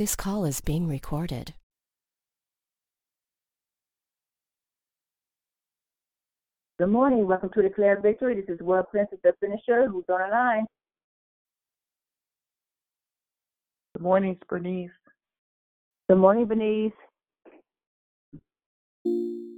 [0.00, 1.52] This call is being recorded.
[6.78, 7.26] Good morning.
[7.26, 8.36] Welcome to Declare Victory.
[8.36, 10.64] This is World Princess, the finisher, who's on the line.
[13.94, 14.88] Good morning, Bernice.
[16.08, 16.92] Good morning, Bernice.
[19.04, 19.52] Good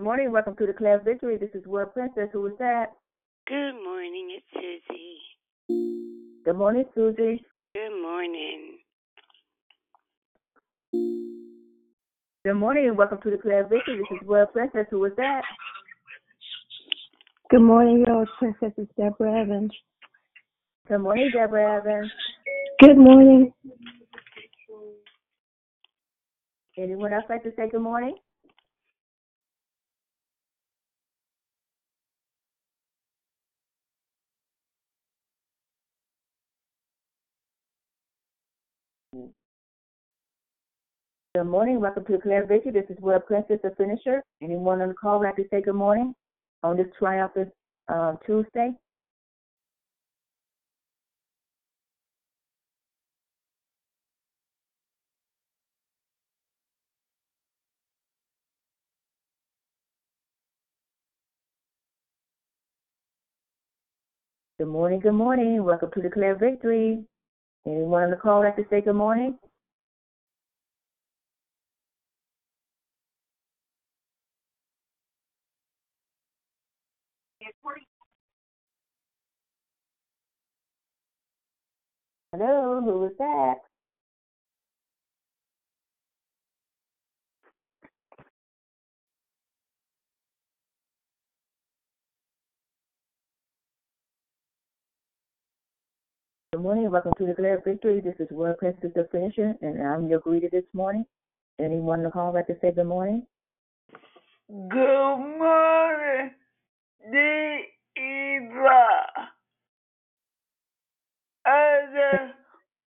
[0.00, 0.32] morning.
[0.32, 1.36] Welcome to Declare Victory.
[1.36, 2.30] This is World Princess.
[2.32, 2.94] Who is that?
[3.48, 5.20] Good morning, it's Susie.
[6.46, 7.44] Good morning, Susie.
[7.74, 8.67] Good morning.
[12.48, 12.88] Good morning.
[12.88, 13.98] and Welcome to the Declare Victory.
[13.98, 14.86] This is World Princess.
[14.90, 15.42] Who is that?
[17.50, 19.70] Good morning, your princess is Deborah Evans.
[20.88, 22.10] Good morning, Deborah Evans.
[22.80, 23.52] Good morning.
[26.78, 28.16] Anyone else like to say good morning?
[41.38, 41.80] Good morning.
[41.80, 42.72] Welcome to Declare Victory.
[42.72, 44.24] This is World Princess, the finisher.
[44.42, 46.12] Anyone on the call like to say good morning
[46.64, 47.50] on this triumphant
[47.88, 48.72] uh, Tuesday?
[64.58, 65.62] Good morning, good morning.
[65.62, 67.04] Welcome to Declare Victory.
[67.64, 69.38] Anyone on the call like to say good morning?
[82.32, 83.54] Hello, who is that?
[96.52, 96.90] Good morning.
[96.90, 98.00] Welcome to the Declare Victory.
[98.00, 101.06] This is World Princess the Finisher, and I'm your greeter this morning.
[101.60, 103.26] Anyone on the call like to say good morning?
[104.48, 106.30] Good morning,
[107.06, 108.86] Eva.
[111.46, 112.32] Other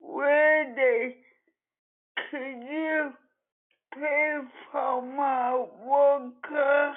[0.01, 1.17] Wednesday,
[2.31, 3.11] could you
[3.95, 4.39] pay
[4.73, 6.95] for my worker?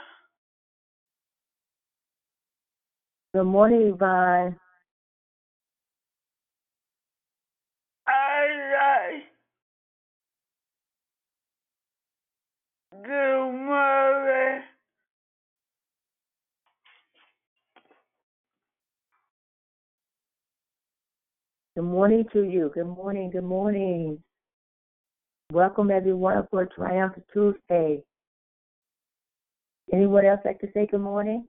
[3.34, 4.58] Good morning, Yvonne.
[8.08, 9.44] I like.
[13.06, 14.64] Good morning.
[21.78, 22.72] Good morning to you.
[22.74, 24.18] Good morning, good morning.
[25.54, 28.02] Welcome everyone for Triumphant Tuesday.
[29.94, 31.48] Anyone else like to say good morning?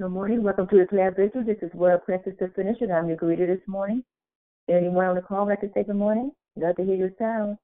[0.00, 0.42] Good morning.
[0.42, 1.44] Welcome to the Declare Victory.
[1.44, 2.84] This is World Princess the Finisher.
[2.84, 4.02] and I'm your greeter this morning.
[4.70, 6.30] Anyone on the call like to say good morning?
[6.56, 7.58] Love to hear your sound.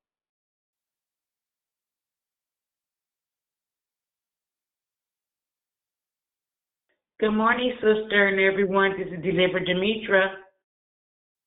[7.21, 8.93] Good morning, sister and everyone.
[8.97, 10.35] This is Deliver Demetra.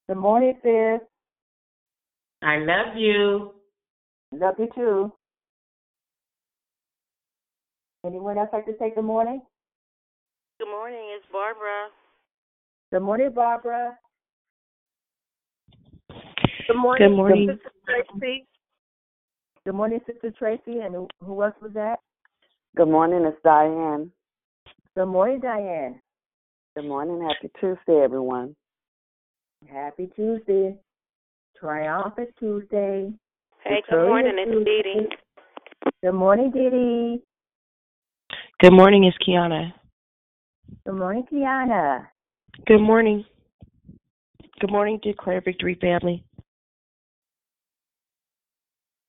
[0.09, 0.99] Good morning, sis.
[2.41, 3.53] I love you.
[4.33, 5.13] Love you too.
[8.05, 9.41] Anyone else like to say good morning?
[10.59, 11.87] Good morning, it's Barbara.
[12.91, 13.97] Good morning, Barbara.
[16.67, 17.07] Good morning.
[17.07, 17.47] Good morning.
[17.49, 18.45] Sister Tracy.
[19.65, 20.81] Good morning, Sister Tracy.
[20.81, 22.01] And who- who else was that?
[22.75, 24.11] Good morning, it's Diane.
[24.97, 26.01] Good morning, Diane.
[26.75, 28.53] Good morning, happy Tuesday, everyone.
[29.71, 30.75] Happy Tuesday.
[31.57, 33.13] Triumphant Tuesday.
[33.63, 34.81] Hey, good morning, it's Tuesday.
[34.83, 35.91] Dee Dee.
[36.03, 37.23] Good morning, Didi.
[38.59, 39.71] Good morning, it's Kiana.
[40.85, 42.07] Good morning, Kiana.
[42.65, 43.23] Good morning.
[44.59, 46.25] Good morning, Declare Victory family.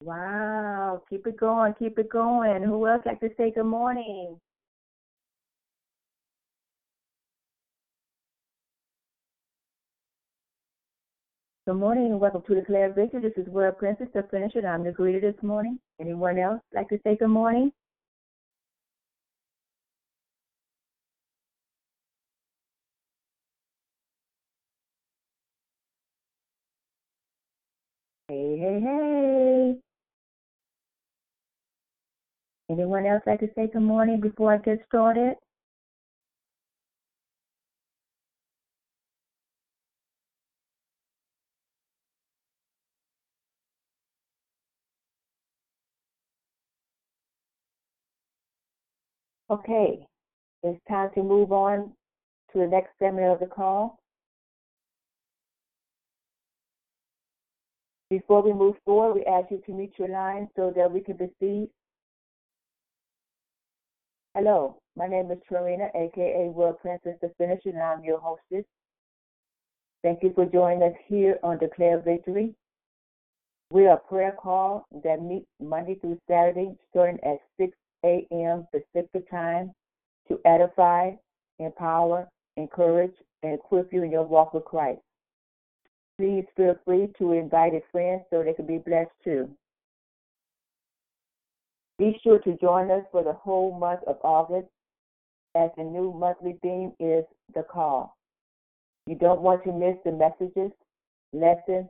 [0.01, 1.03] Wow.
[1.11, 1.75] Keep it going.
[1.77, 2.63] Keep it going.
[2.63, 4.39] Who else like to say good morning?
[11.65, 13.23] Good morning and welcome to the Declare Victory.
[13.23, 14.67] This is World Princess, the finisher.
[14.67, 15.79] I'm the greeter this morning.
[16.01, 17.71] Anyone else like to say good morning?
[28.27, 29.77] Hey, hey, hey.
[32.71, 35.37] Anyone else like to say good morning before I get started?
[49.53, 50.07] Okay,
[50.63, 51.93] it's time to move on
[52.53, 53.99] to the next segment of the call.
[58.09, 61.19] Before we move forward, we ask you to mute your line so that we can
[61.19, 61.69] proceed.
[64.35, 68.65] Hello, my name is Trina, aka World Princess the Finisher, and I'm your hostess.
[70.03, 72.55] Thank you for joining us here on Declare Victory.
[73.71, 78.67] We are a prayer call that meets Monday through Saturday, starting at 6 a.m.
[78.73, 79.73] Pacific time,
[80.29, 81.11] to edify,
[81.59, 85.01] empower, encourage, and equip you in your walk with Christ.
[86.19, 89.49] Please feel free to invite a friend so they can be blessed too.
[91.99, 94.69] Be sure to join us for the whole month of August
[95.55, 97.25] as the new monthly theme is
[97.55, 98.17] the call.
[99.07, 100.73] You don't want to miss the messages,
[101.33, 101.89] lessons,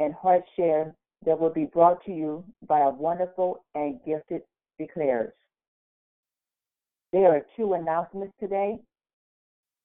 [0.00, 0.94] and heart share
[1.24, 4.42] that will be brought to you by our wonderful and gifted
[4.80, 5.32] declarers.
[7.12, 8.78] There are two announcements today.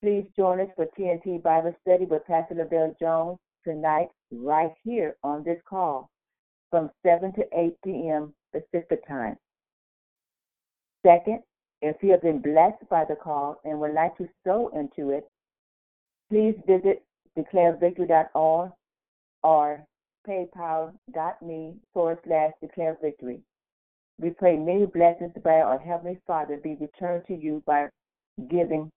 [0.02, 5.44] Please join us for TNT Bible Study with Pastor LaBelle Jones tonight, right here on
[5.44, 6.10] this call,
[6.72, 8.34] from 7 to 8 p.m.
[8.54, 9.36] Pacific Time.
[11.06, 11.42] Second,
[11.82, 15.28] if you have been blessed by the call and would like to sow into it,
[16.30, 17.04] please visit
[17.38, 18.72] declarevictory.org
[19.44, 19.86] or
[20.28, 23.42] paypal.me forward slash declare victory.
[24.20, 27.88] We pray many blessings by our Heavenly Father be returned to you by
[28.50, 28.92] giving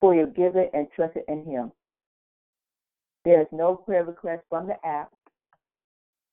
[0.00, 1.72] for your giving and trusting in Him.
[3.24, 5.10] There is no prayer request from the app.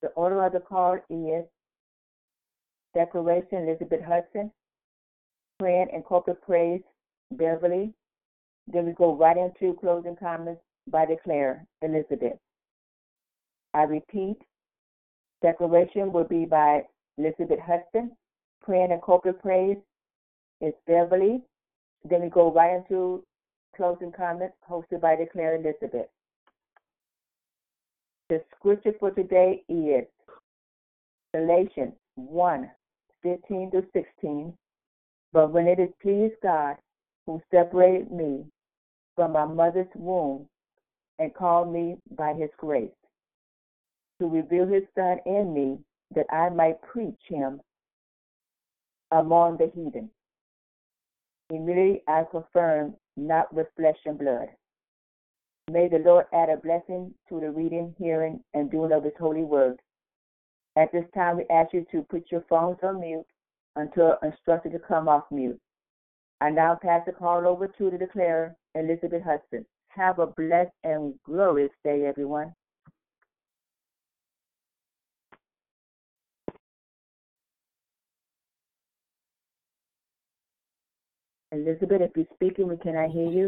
[0.01, 1.45] The order of the call is
[2.93, 4.51] Declaration Elizabeth Hudson,
[5.59, 6.81] Praying and Corporate Praise
[7.31, 7.93] Beverly.
[8.67, 12.37] Then we go right into closing comments by Declare Elizabeth.
[13.73, 14.37] I repeat,
[15.41, 16.83] declaration will be by
[17.17, 18.11] Elizabeth Hudson.
[18.61, 19.77] Praying and corporate praise
[20.61, 21.41] is Beverly.
[22.03, 23.23] Then we go right into
[23.75, 26.07] closing comments hosted by Declare Elizabeth.
[28.29, 30.05] The scripture for today is
[31.33, 32.69] Galatians 1
[33.23, 34.53] 15 to 16.
[35.33, 36.75] But when it is pleased God
[37.25, 38.45] who separated me
[39.15, 40.47] from my mother's womb
[41.19, 42.91] and called me by his grace
[44.19, 45.77] to reveal his son in me
[46.15, 47.61] that I might preach him
[49.11, 50.09] among the heathen.
[51.49, 54.47] Immediately I confirm not with flesh and blood.
[55.69, 59.43] May the Lord add a blessing to the reading, hearing, and doing of his holy
[59.43, 59.79] word.
[60.77, 63.25] At this time, we ask you to put your phones on mute
[63.75, 65.59] until instructed to come off mute.
[66.39, 69.65] I now pass the call over to the declarer, Elizabeth Hudson.
[69.89, 72.53] Have a blessed and glorious day, everyone.
[81.51, 83.47] Elizabeth, if you're speaking, we cannot hear you.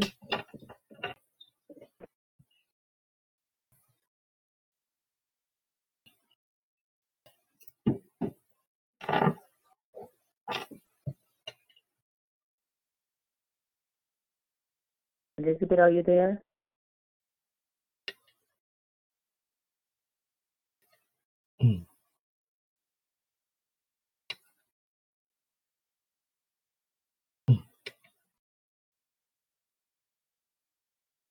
[15.39, 16.43] Elizabeth, are you there?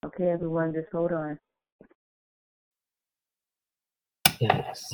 [0.08, 1.38] Okay, everyone, just hold on.
[4.40, 4.90] Yes.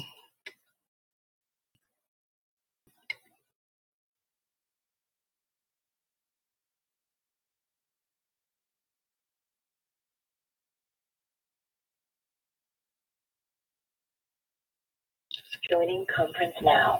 [15.71, 16.99] Joining conference now.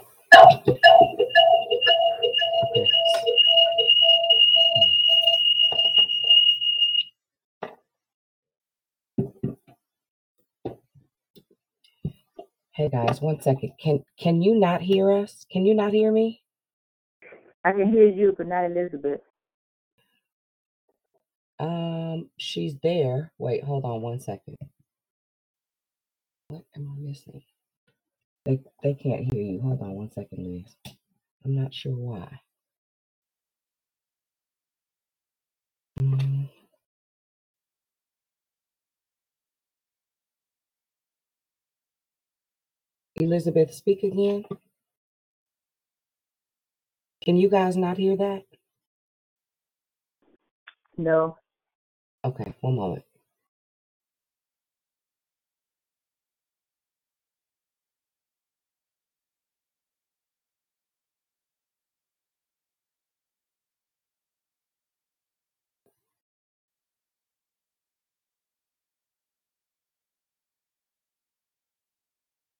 [12.75, 13.71] Hey guys, one second.
[13.79, 15.45] Can can you not hear us?
[15.49, 16.43] Can you not hear me?
[17.63, 19.21] I can hear you, but not Elizabeth.
[21.57, 23.31] Um, she's there.
[23.37, 24.57] Wait, hold on one second.
[26.49, 27.41] What am I missing?
[28.43, 29.61] They they can't hear you.
[29.61, 30.75] Hold on one second, Liz.
[31.45, 32.41] I'm not sure why.
[35.97, 36.49] Mm,
[43.17, 44.45] Elizabeth, speak again.
[47.21, 48.43] Can you guys not hear that?
[50.97, 51.37] No.
[52.25, 53.03] Okay, one moment.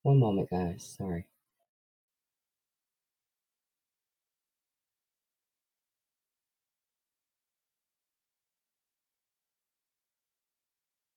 [0.06, 0.96] One moment, guys.
[1.00, 1.26] Sorry.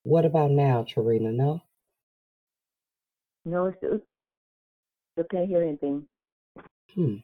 [0.05, 1.31] What about now, Trina?
[1.33, 1.61] No?
[3.45, 4.01] No, it's still,
[5.13, 6.07] still can't hear anything.
[6.95, 7.17] Hmm.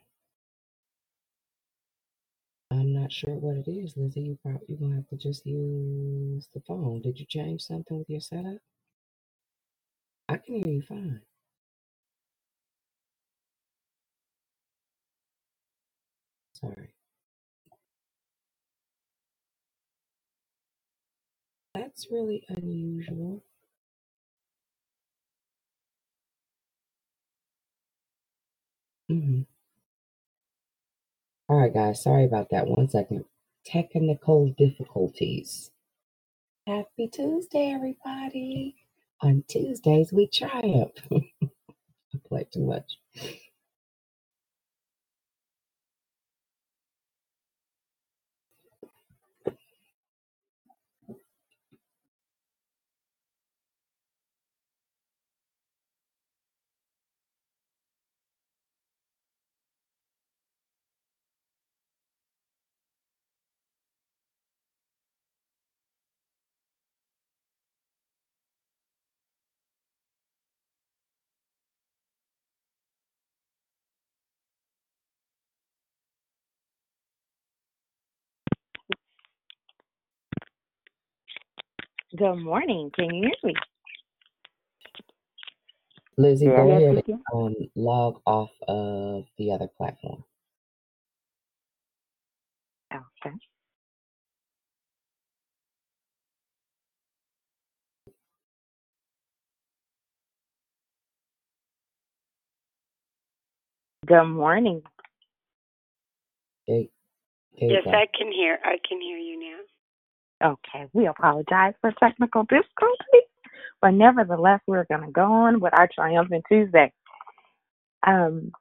[2.70, 4.20] I'm not sure what it is, Lizzie.
[4.20, 7.00] You probably you're gonna have to just use the phone.
[7.00, 8.58] Did you change something with your setup?
[10.28, 11.22] I can hear you fine.
[16.64, 16.94] Sorry.
[21.74, 23.42] That's really unusual.
[29.08, 29.42] hmm
[31.48, 32.02] All right, guys.
[32.02, 32.66] Sorry about that.
[32.68, 33.24] One second.
[33.64, 35.70] Technical difficulties.
[36.66, 38.76] Happy Tuesday, everybody.
[39.22, 40.92] On Tuesdays, we triumph.
[41.12, 42.98] I play too much.
[82.16, 82.90] Good morning.
[82.94, 83.54] Can you hear me?
[86.16, 87.22] Lizzie, go Yes, ahead we and can.
[87.34, 90.22] um, log off of the other platform.
[92.94, 93.34] Okay.
[104.06, 104.82] Good morning.
[106.68, 106.84] There,
[107.58, 107.90] there you Yes, go.
[107.90, 108.58] I can hear.
[108.64, 109.73] I can hear you now.
[110.42, 110.86] Okay.
[110.92, 113.28] We apologize for technical difficulty,
[113.80, 116.92] but nevertheless, we're going to go on with our Triumphant Tuesday.
[118.06, 118.52] Um,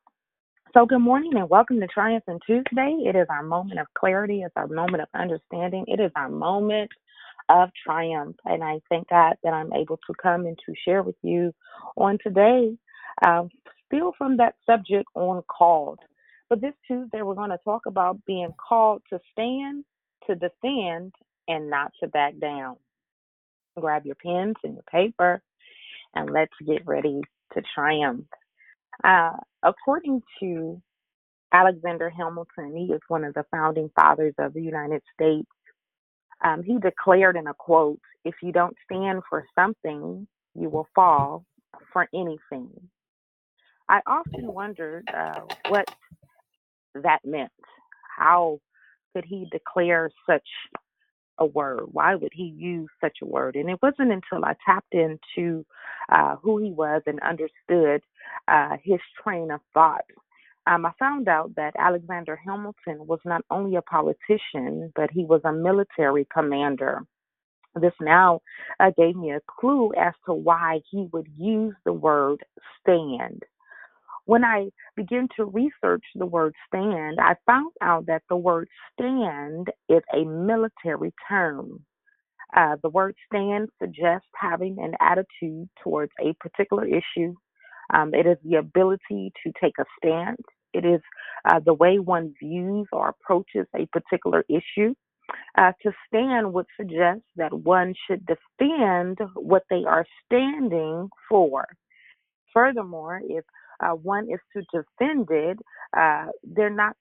[0.74, 2.98] so, good morning and welcome to Triumphant Tuesday.
[3.06, 6.92] It is our moment of clarity, it's our moment of understanding, it is our moment
[7.50, 8.36] of triumph.
[8.46, 11.54] And I thank God that I'm able to come and to share with you
[11.98, 12.76] on today,
[13.26, 13.50] um,
[13.88, 16.00] still from that subject on called.
[16.50, 19.86] But this Tuesday, we're going to talk about being called to stand,
[20.28, 21.14] to defend,
[21.48, 22.78] and not to back down.
[23.80, 25.42] Grab your pens and your paper,
[26.16, 27.22] and let's get ready
[27.54, 28.26] to triumph.
[29.04, 30.82] Uh, according to
[31.52, 35.50] Alexander Hamilton, he is one of the founding fathers of the United States.
[36.44, 41.46] Um, he declared in a quote, If you don't stand for something, you will fall
[41.92, 42.70] for anything.
[43.90, 45.86] I often wondered uh, what
[46.96, 47.52] that meant.
[48.18, 48.60] How
[49.14, 50.48] could he declare such
[51.40, 51.86] a word?
[51.92, 53.56] Why would he use such a word?
[53.56, 55.66] And it wasn't until I tapped into
[56.10, 58.02] uh, who he was and understood
[58.48, 60.06] uh, his train of thought.
[60.68, 65.42] Um, I found out that Alexander Hamilton was not only a politician, but he was
[65.44, 67.02] a military commander.
[67.80, 68.42] This now
[68.80, 72.44] uh, gave me a clue as to why he would use the word
[72.82, 73.44] stand.
[74.26, 79.70] When I began to research the word stand, I found out that the word stand
[79.90, 81.84] is a military term.
[82.56, 87.34] Uh, the word stand suggests having an attitude towards a particular issue.
[87.94, 90.38] Um, it is the ability to take a stand.
[90.74, 91.02] It is
[91.50, 94.94] uh, the way one views or approaches a particular issue.
[95.58, 101.66] Uh, to stand would suggest that one should defend what they are standing for.
[102.54, 103.46] Furthermore, if
[103.80, 105.58] uh, one is to defend it,
[105.98, 106.96] uh, they're not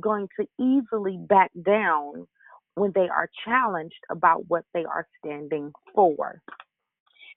[0.00, 2.26] going to easily back down
[2.74, 6.42] when they are challenged about what they are standing for.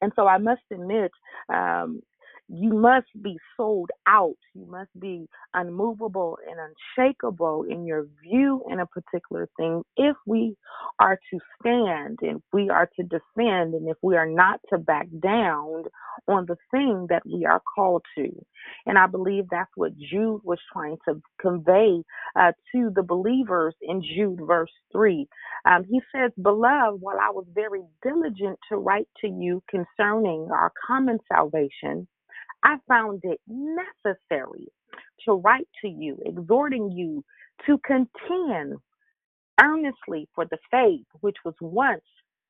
[0.01, 1.11] And so I must admit,
[1.53, 2.01] um,
[2.49, 4.35] you must be sold out.
[4.55, 10.55] You must be unmovable and unshakable in your view in a particular thing if we
[10.99, 15.07] are to stand and we are to defend and if we are not to back
[15.21, 15.83] down
[16.27, 18.29] on the thing that we are called to.
[18.85, 22.03] And I believe that's what Jude was trying to convey
[22.35, 25.27] uh, to the believers in Jude verse 3.
[25.65, 30.71] Um, he says, Beloved, while I was very diligent to write to you concerning our
[30.87, 32.07] common salvation,
[32.63, 34.67] I found it necessary
[35.25, 37.23] to write to you, exhorting you
[37.65, 38.77] to contend
[39.61, 42.03] earnestly for the faith which was once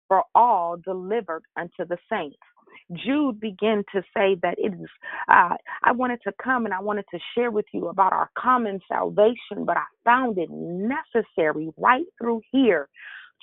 [0.07, 2.37] for all delivered unto the saints.
[2.93, 4.89] Jude began to say that it is,
[5.27, 8.79] uh, I wanted to come and I wanted to share with you about our common
[8.87, 12.87] salvation, but I found it necessary right through here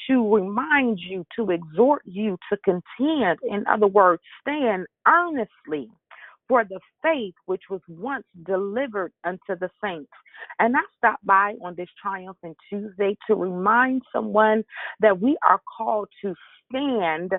[0.09, 3.39] to remind you, to exhort you to contend.
[3.49, 5.89] In other words, stand earnestly
[6.49, 10.11] for the faith which was once delivered unto the saints.
[10.59, 14.65] And I stopped by on this triumphant Tuesday to remind someone
[15.01, 16.35] that we are called to
[16.69, 17.33] stand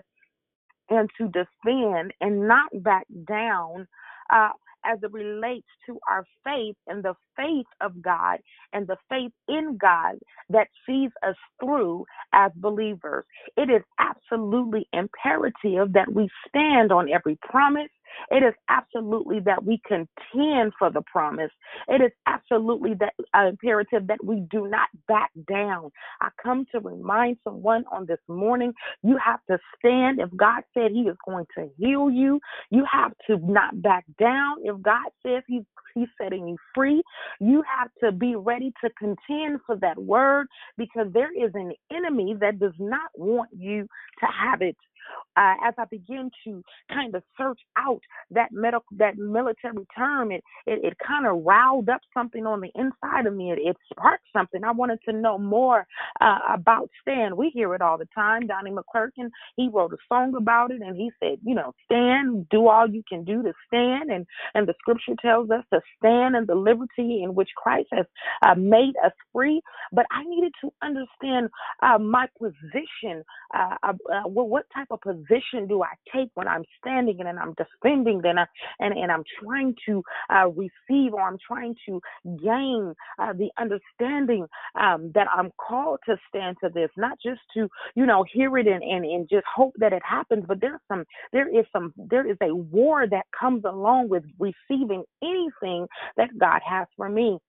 [0.89, 3.87] and to defend and not back down.
[4.33, 4.49] Uh,
[4.85, 8.39] as it relates to our faith and the faith of God
[8.73, 10.15] and the faith in God
[10.49, 13.25] that sees us through as believers.
[13.57, 17.89] It is absolutely imperative that we stand on every promise
[18.31, 21.51] it is absolutely that we contend for the promise.
[21.87, 25.91] It is absolutely that uh, imperative that we do not back down.
[26.21, 28.73] I come to remind someone on this morning,
[29.03, 30.19] you have to stand.
[30.19, 34.57] If God said He is going to heal you, you have to not back down.
[34.63, 35.63] If God says He's
[35.95, 37.01] He's setting you free.
[37.39, 40.47] You have to be ready to contend for that word
[40.77, 43.87] because there is an enemy that does not want you
[44.19, 44.77] to have it
[45.35, 50.43] uh, as I begin to kind of search out that medical that military term, it
[50.65, 53.51] it, it kind of riled up something on the inside of me.
[53.51, 54.63] It, it sparked something.
[54.63, 55.85] I wanted to know more
[56.21, 57.35] uh, about stand.
[57.37, 58.47] We hear it all the time.
[58.47, 62.67] Donnie McClurkin he wrote a song about it, and he said, you know, stand, do
[62.67, 66.45] all you can do to stand, and and the scripture tells us to stand in
[66.45, 68.05] the liberty in which Christ has
[68.45, 69.61] uh, made us free.
[69.91, 71.49] But I needed to understand
[71.81, 73.23] uh, my position.
[73.53, 78.21] Uh, uh what type of position do I take when I'm standing and I'm defending
[78.25, 78.45] and I,
[78.79, 82.01] and and I'm trying to uh, receive or I'm trying to
[82.43, 84.47] gain uh, the understanding
[84.79, 88.67] um, that I'm called to stand to this, not just to you know hear it
[88.67, 92.29] and, and and just hope that it happens, but there's some there is some there
[92.29, 97.39] is a war that comes along with receiving anything that God has for me.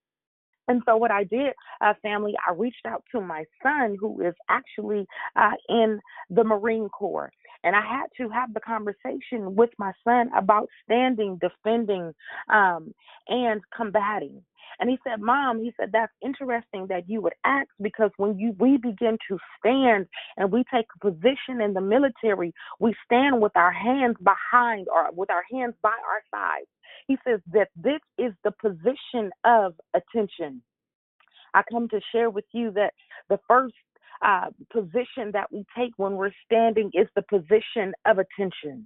[0.69, 4.35] And so, what I did, uh, family, I reached out to my son, who is
[4.49, 5.99] actually uh, in
[6.31, 7.31] the Marine Corps.
[7.65, 12.13] And I had to have the conversation with my son about standing, defending,
[12.53, 12.93] um,
[13.29, 14.43] and combating.
[14.79, 18.55] And he said, Mom, he said, that's interesting that you would ask because when you
[18.59, 23.53] we begin to stand and we take a position in the military, we stand with
[23.57, 26.67] our hands behind or with our hands by our sides.
[27.09, 30.61] He says that this is the position of attention.
[31.55, 32.93] I come to share with you that
[33.29, 33.73] the first
[34.23, 38.85] uh, position that we take when we're standing is the position of attention.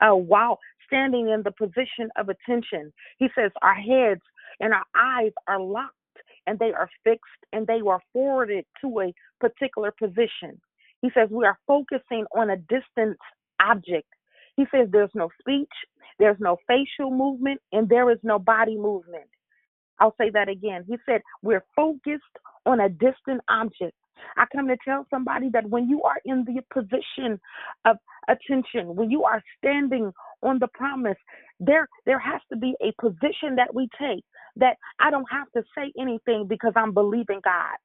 [0.00, 4.22] Uh, while standing in the position of attention, he says our heads
[4.58, 5.94] and our eyes are locked
[6.48, 7.22] and they are fixed
[7.52, 10.60] and they are forwarded to a particular position.
[11.02, 13.16] He says we are focusing on a distant
[13.62, 14.08] object.
[14.58, 15.70] He says there's no speech,
[16.18, 19.28] there's no facial movement, and there is no body movement.
[20.00, 20.84] I'll say that again.
[20.88, 22.24] He said we're focused
[22.66, 23.94] on a distant object.
[24.36, 27.40] I come to tell somebody that when you are in the position
[27.84, 31.16] of attention, when you are standing on the promise,
[31.60, 34.24] there there has to be a position that we take
[34.56, 37.76] that I don't have to say anything because I'm believing God.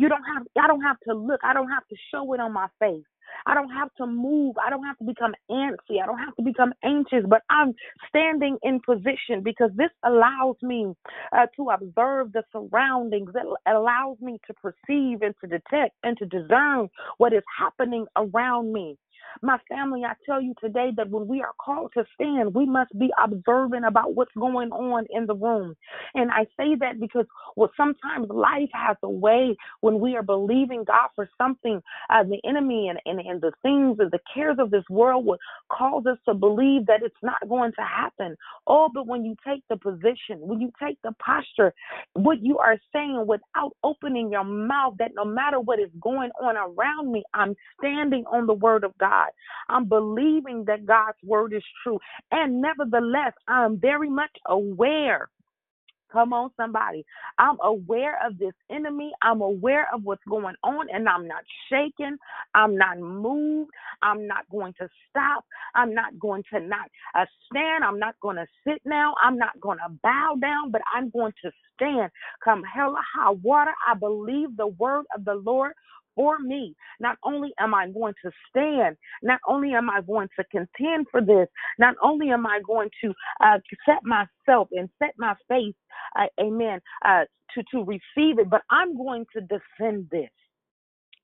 [0.00, 2.52] You don't have I don't have to look, I don't have to show it on
[2.52, 3.04] my face.
[3.46, 4.56] I don't have to move.
[4.64, 6.02] I don't have to become antsy.
[6.02, 7.74] I don't have to become anxious, but I'm
[8.08, 10.92] standing in position because this allows me
[11.32, 13.30] uh, to observe the surroundings.
[13.34, 16.88] It allows me to perceive and to detect and to discern
[17.18, 18.96] what is happening around me.
[19.42, 22.98] My family, I tell you today that when we are called to stand, we must
[22.98, 25.74] be observant about what's going on in the room.
[26.14, 30.84] And I say that because well, sometimes life has a way when we are believing
[30.84, 34.70] God for something, uh, the enemy and, and, and the things and the cares of
[34.70, 35.40] this world would
[35.70, 38.36] cause us to believe that it's not going to happen.
[38.66, 41.72] Oh, but when you take the position, when you take the posture,
[42.14, 46.56] what you are saying without opening your mouth, that no matter what is going on
[46.56, 49.19] around me, I'm standing on the word of God.
[49.20, 49.30] God.
[49.68, 51.98] I'm believing that God's word is true.
[52.32, 55.28] And nevertheless, I'm very much aware
[56.12, 57.04] Come on, somebody.
[57.38, 59.12] I'm aware of this enemy.
[59.22, 62.18] I'm aware of what's going on, and I'm not shaken.
[62.54, 63.70] I'm not moved.
[64.02, 65.44] I'm not going to stop.
[65.74, 67.84] I'm not going to not uh, stand.
[67.84, 69.14] I'm not going to sit now.
[69.22, 72.10] I'm not going to bow down, but I'm going to stand.
[72.44, 73.72] Come hell or high water.
[73.88, 75.72] I believe the word of the Lord
[76.16, 76.74] for me.
[77.00, 81.20] Not only am I going to stand, not only am I going to contend for
[81.20, 85.74] this, not only am I going to uh, set myself and set my face,
[86.18, 90.30] uh, amen, uh, to, to receive it, but I'm going to defend this.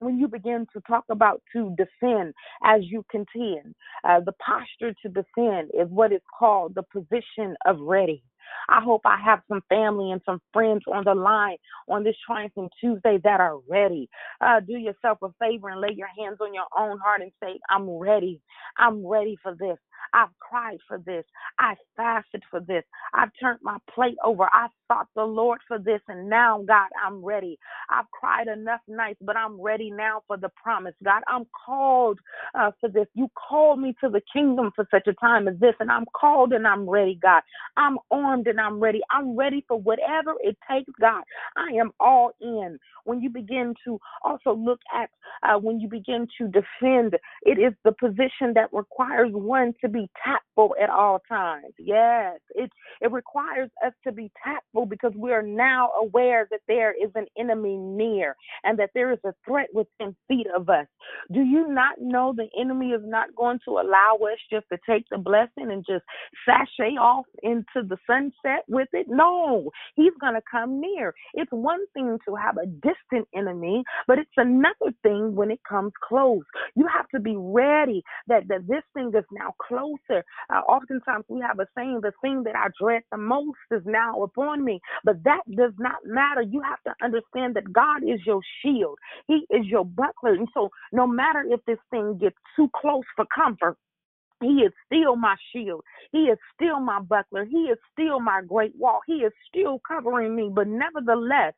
[0.01, 3.75] when you begin to talk about to defend as you contend,
[4.09, 8.23] uh, the posture to defend is what is called the position of ready.
[8.69, 11.57] I hope I have some family and some friends on the line
[11.89, 14.09] on this Triumphant Tuesday that are ready.
[14.41, 17.59] Uh, do yourself a favor and lay your hands on your own heart and say,
[17.71, 18.41] I'm ready.
[18.79, 19.79] I'm ready for this.
[20.15, 21.25] I've cried for this.
[21.59, 22.85] I fasted for this.
[23.15, 24.45] I've turned my plate over.
[24.53, 26.01] I sought the Lord for this.
[26.09, 27.59] And now, God, I'm ready.
[27.91, 30.95] I've cried enough nights, but I'm ready now for the promise.
[31.05, 32.19] God, I'm called
[32.55, 33.07] uh, for this.
[33.15, 35.75] You called me to the kingdom for such a time as this.
[35.81, 37.43] And I'm called and I'm ready, God.
[37.77, 37.99] I'm
[38.37, 39.01] armed and I'm ready.
[39.11, 41.23] I'm ready for whatever it takes, God.
[41.57, 42.79] I am all in.
[43.05, 45.11] When you begin to also look at,
[45.43, 50.09] uh, when you begin to defend, it is the position that requires one to be
[50.25, 51.75] tactful at all times.
[51.79, 52.71] Yes, it
[53.01, 57.27] it requires us to be tactful because we are now aware that there is an
[57.39, 60.87] enemy near and that there is a threat within feet of us.
[61.33, 65.05] Do you not know the enemy is not going to allow us just to take
[65.11, 66.05] the blessing and just
[66.47, 67.97] sashay off into the
[68.45, 69.07] sunset with it?
[69.09, 71.15] No, he's going to come near.
[71.35, 75.93] It's one thing to have a distant enemy, but it's another thing when it comes
[76.07, 76.43] close.
[76.75, 80.25] You have to be ready that, that this thing is now closer.
[80.51, 84.23] Uh, oftentimes we have a saying, the thing that I dread the most is now
[84.23, 84.81] upon me.
[85.05, 86.43] But that does not matter.
[86.43, 90.35] You have to understand that God is your shield, He is your buckler.
[90.35, 93.77] And so, no matter if this thing gets too close for comfort,
[94.41, 95.83] he is still my shield.
[96.13, 97.45] He is still my buckler.
[97.45, 99.01] He is still my great wall.
[99.07, 100.51] He is still covering me.
[100.55, 101.55] But nevertheless,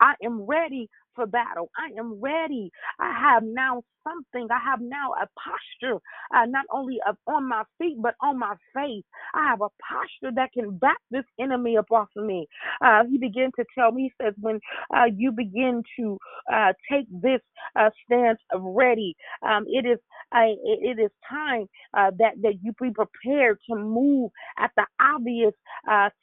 [0.00, 1.70] I am ready for battle.
[1.76, 2.70] I am ready.
[3.00, 4.48] I have now something.
[4.50, 6.00] I have now a posture,
[6.34, 9.04] uh, not only of on my feet, but on my face.
[9.34, 12.46] I have a posture that can back this enemy up off of me.
[12.80, 14.60] Uh, he began to tell me, he says, when
[14.94, 16.18] uh, you begin to
[16.52, 17.40] uh, take this
[17.78, 19.98] uh, stance of ready, um, it is
[20.32, 25.52] it is time uh, that that you be prepared to move at the obvious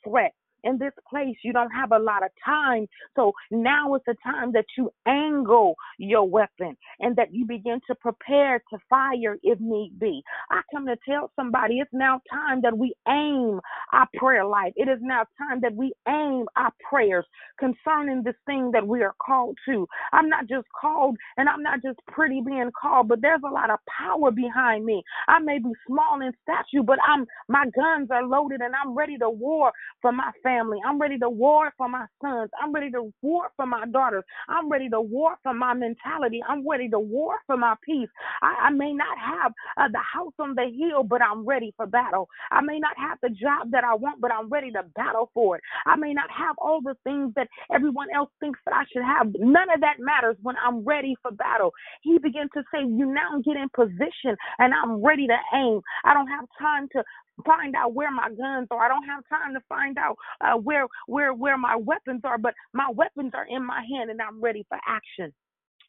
[0.03, 2.87] threat in this place, you don't have a lot of time.
[3.15, 7.95] So now is the time that you angle your weapon and that you begin to
[7.95, 10.21] prepare to fire if need be.
[10.51, 13.59] I come to tell somebody it's now time that we aim
[13.93, 14.73] our prayer life.
[14.75, 17.25] It is now time that we aim our prayers
[17.59, 19.87] concerning this thing that we are called to.
[20.13, 23.69] I'm not just called and I'm not just pretty being called, but there's a lot
[23.69, 25.03] of power behind me.
[25.27, 29.17] I may be small in stature, but I'm my guns are loaded and I'm ready
[29.19, 30.46] to war for my family.
[30.47, 32.49] I'm ready to war for my sons.
[32.61, 34.23] I'm ready to war for my daughters.
[34.47, 36.41] I'm ready to war for my mentality.
[36.47, 38.09] I'm ready to war for my peace.
[38.41, 41.85] I, I may not have uh, the house on the hill, but I'm ready for
[41.85, 42.29] battle.
[42.51, 45.57] I may not have the job that I want, but I'm ready to battle for
[45.57, 45.63] it.
[45.85, 49.27] I may not have all the things that everyone else thinks that I should have.
[49.39, 51.71] None of that matters when I'm ready for battle.
[52.01, 55.81] He began to say, You now get in position and I'm ready to aim.
[56.05, 57.03] I don't have time to
[57.45, 58.83] find out where my guns are.
[58.85, 62.53] I don't have time to find out uh, where where where my weapons are, but
[62.73, 65.33] my weapons are in my hand and I'm ready for action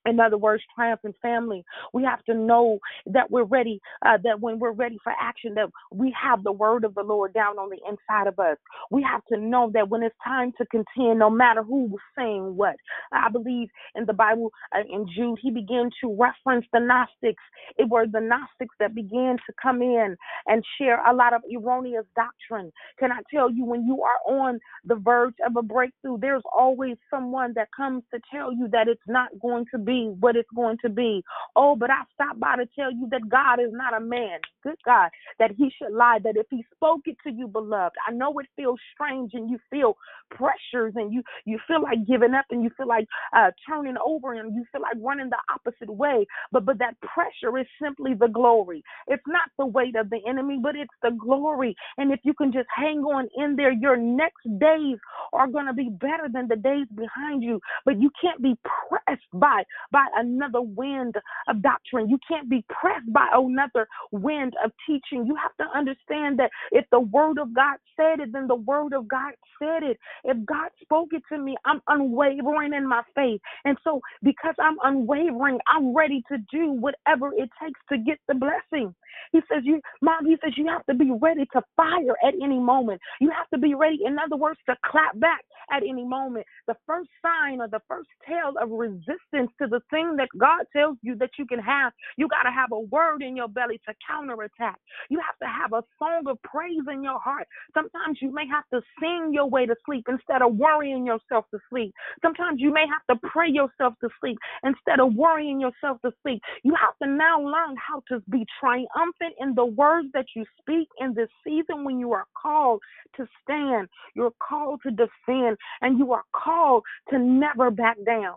[0.09, 4.59] in other words, triumphant family, we have to know that we're ready, uh, that when
[4.59, 7.81] we're ready for action, that we have the word of the Lord down on the
[7.88, 8.57] inside of us.
[8.90, 12.77] We have to know that when it's time to contend, no matter who's saying what.
[13.12, 17.42] I believe in the Bible, uh, in Jude, he began to reference the Gnostics.
[17.79, 20.16] It were the Gnostics that began to come in
[20.47, 22.73] and share a lot of erroneous doctrine.
[22.99, 26.97] Can I tell you, when you are on the verge of a breakthrough, there's always
[27.11, 30.79] someone that comes to tell you that it's not going to be what it's going
[30.83, 31.23] to be.
[31.57, 34.41] Oh, but I stopped by to tell you that God is not a man.
[34.63, 38.13] Good God, that he should lie, that if he spoke it to you, beloved, I
[38.13, 39.97] know it feels strange and you feel
[40.31, 43.07] pressures and you, you feel like giving up and you feel like
[43.37, 46.27] uh, turning over and you feel like running the opposite way.
[46.53, 48.83] But, but that pressure is simply the glory.
[49.07, 51.75] It's not the weight of the enemy, but it's the glory.
[51.97, 54.99] And if you can just hang on in there, your next days
[55.33, 57.61] are going to be better than the days behind you.
[57.85, 58.57] But you can't be
[58.89, 61.14] pressed by by another wind
[61.49, 62.09] of doctrine.
[62.09, 65.27] You can't be pressed by another wind of teaching.
[65.27, 68.93] You have to understand that if the word of God said it, then the word
[68.93, 69.99] of God said it.
[70.25, 73.41] If God spoke it to me, I'm unwavering in my faith.
[73.64, 78.35] And so, because I'm unwavering, I'm ready to do whatever it takes to get the
[78.35, 78.95] blessing.
[79.33, 82.59] He says, You, mom, he says, you have to be ready to fire at any
[82.59, 83.01] moment.
[83.21, 85.41] You have to be ready, in other words, to clap back
[85.73, 86.47] at any moment.
[86.67, 90.65] The first sign or the first tale of resistance to to the thing that God
[90.75, 93.81] tells you that you can have, you got to have a word in your belly
[93.89, 94.79] to counterattack.
[95.11, 97.47] You have to have a song of praise in your heart.
[97.75, 101.59] Sometimes you may have to sing your way to sleep instead of worrying yourself to
[101.71, 101.93] sleep.
[102.23, 106.41] Sometimes you may have to pray yourself to sleep instead of worrying yourself to sleep.
[106.63, 110.89] You have to now learn how to be triumphant in the words that you speak
[110.99, 112.81] in this season when you are called
[113.17, 118.37] to stand, you're called to defend, and you are called to never back down.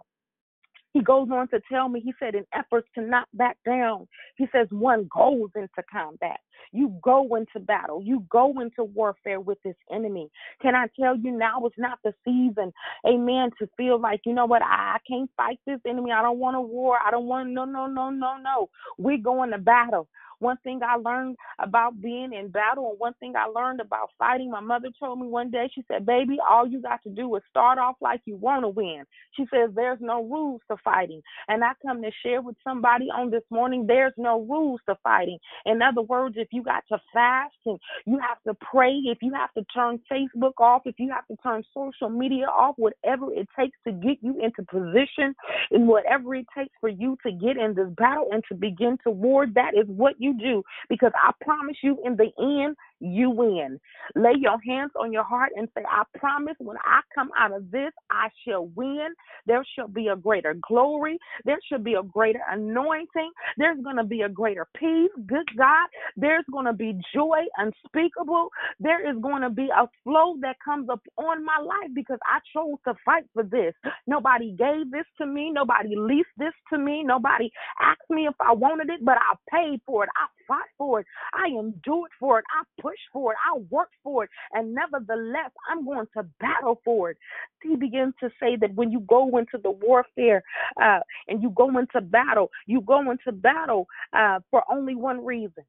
[0.94, 4.48] He goes on to tell me, he said, in efforts to not back down, he
[4.52, 6.40] says, one goes into combat.
[6.72, 8.02] You go into battle.
[8.04, 10.30] You go into warfare with this enemy.
[10.62, 12.74] Can I tell you now is not the season,
[13.08, 16.12] amen, to feel like, you know what, I, can't fight this enemy.
[16.12, 16.98] I don't want a war.
[17.06, 18.70] I don't want, no, no, no, no, no.
[18.98, 20.08] We're going to battle.
[20.42, 24.50] One thing I learned about being in battle and one thing I learned about fighting,
[24.50, 27.44] my mother told me one day, she said, Baby, all you got to do is
[27.48, 29.04] start off like you want to win.
[29.38, 31.22] She says, There's no rules to fighting.
[31.48, 35.38] And I come to share with somebody on this morning, there's no rules to fighting.
[35.66, 39.34] In other words, if you got to fast and you have to pray, if you
[39.34, 43.48] have to turn Facebook off, if you have to turn social media off, whatever it
[43.58, 45.34] takes to get you into position
[45.72, 49.12] and whatever it takes for you to get in this battle and to begin to
[49.12, 50.64] war, that is what you do.
[50.90, 53.80] Because I promise you, in the end, you win.
[54.16, 57.72] Lay your hands on your heart and say, I promise when I come out of
[57.72, 59.10] this, I shall win.
[59.46, 61.18] There shall be a greater glory.
[61.46, 63.32] There shall be a greater anointing.
[63.58, 65.12] There's going to be a greater peace.
[65.28, 65.88] Good God.
[66.18, 68.50] There's going to be joy unspeakable.
[68.80, 72.40] There is going to be a flow that comes up on my life because I
[72.54, 73.74] chose to fight for this.
[74.08, 75.52] Nobody gave this to me.
[75.52, 77.04] Nobody leased this to me.
[77.04, 80.10] Nobody asked me if I wanted it, but I paid for it.
[80.16, 81.08] I fought for it.
[81.34, 82.46] I endured for it.
[82.52, 83.38] I pushed for it.
[83.48, 84.30] I work for it.
[84.54, 87.18] And nevertheless, I'm going to battle for it.
[87.64, 90.44] He begins to say that when you go into the warfare
[90.82, 95.64] uh, and you go into battle, you go into battle uh, for only one reason.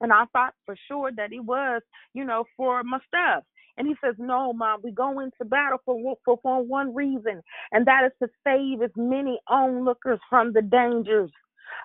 [0.00, 3.44] And I thought for sure that it was, you know, for my stuff.
[3.78, 7.86] And he says, No, mom, we go into battle for, for, for one reason, and
[7.86, 11.30] that is to save as many onlookers from the dangers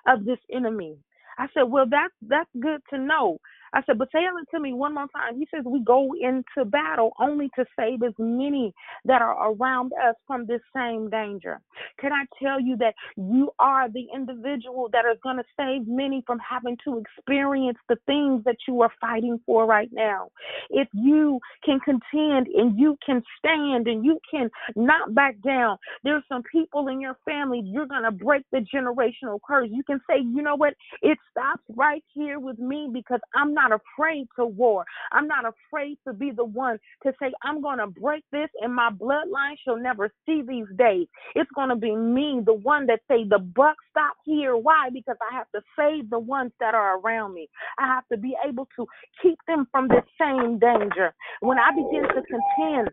[0.06, 0.98] of this enemy.
[1.38, 3.38] I said, Well, that's that's good to know.
[3.72, 5.38] I said, but say it to me one more time.
[5.38, 8.72] He says we go into battle only to save as many
[9.04, 11.60] that are around us from this same danger.
[12.00, 16.22] Can I tell you that you are the individual that is going to save many
[16.26, 20.30] from having to experience the things that you are fighting for right now?
[20.70, 26.22] If you can contend and you can stand and you can not back down, there's
[26.28, 29.68] some people in your family, you're going to break the generational curse.
[29.70, 30.74] You can say, you know what?
[31.02, 34.84] It stops right here with me because I'm not afraid to war.
[35.12, 38.74] I'm not afraid to be the one to say, I'm going to break this and
[38.74, 41.06] my bloodline shall never see these days.
[41.34, 44.56] It's going to be me, the one that say, the buck stop here.
[44.56, 44.90] Why?
[44.92, 47.48] Because I have to save the ones that are around me.
[47.78, 48.86] I have to be able to
[49.22, 51.14] keep them from the same danger.
[51.40, 52.90] When I begin to contend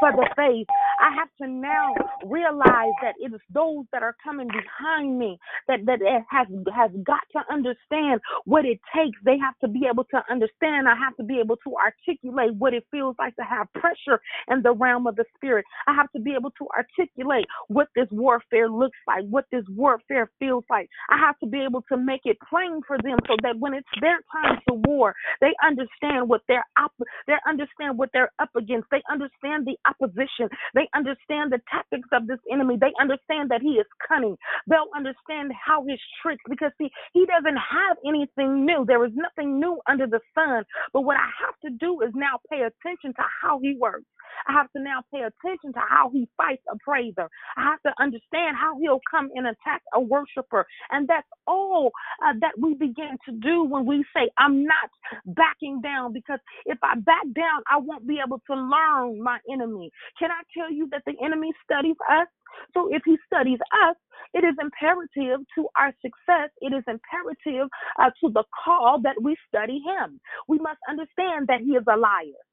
[0.00, 0.66] for the faith.
[1.00, 1.94] I have to now
[2.26, 7.20] realize that it is those that are coming behind me that that has has got
[7.32, 9.18] to understand what it takes.
[9.24, 10.88] They have to be able to understand.
[10.88, 14.20] I have to be able to articulate what it feels like to have pressure
[14.50, 15.64] in the realm of the spirit.
[15.86, 20.30] I have to be able to articulate what this warfare looks like, what this warfare
[20.38, 20.88] feels like.
[21.10, 23.88] I have to be able to make it plain for them so that when it's
[24.00, 26.92] their time to war, they understand what they're up,
[27.26, 28.88] they understand what they're up against.
[28.90, 30.48] They understand the opposition.
[30.74, 32.76] They understand the tactics of this enemy.
[32.80, 34.36] They understand that he is cunning.
[34.68, 38.84] They'll understand how his tricks, because see, he doesn't have anything new.
[38.86, 40.64] There is nothing new under the sun.
[40.92, 44.04] But what I have to do is now pay attention to how he works.
[44.48, 47.28] I have to now pay attention to how he fights a praiser.
[47.56, 50.66] I have to understand how he'll come and attack a worshiper.
[50.90, 51.92] And that's all
[52.24, 54.90] uh, that we begin to do when we say, I'm not
[55.26, 59.90] backing down, because if I back down, I won't be able to learn my enemy.
[60.18, 62.28] Can I tell you that the enemy studies us?
[62.74, 63.58] So if he studies
[63.88, 63.96] us,
[64.34, 67.68] it is imperative to our success, it is imperative
[68.00, 70.20] uh, to the call that we study him.
[70.48, 72.45] We must understand that he is a liar.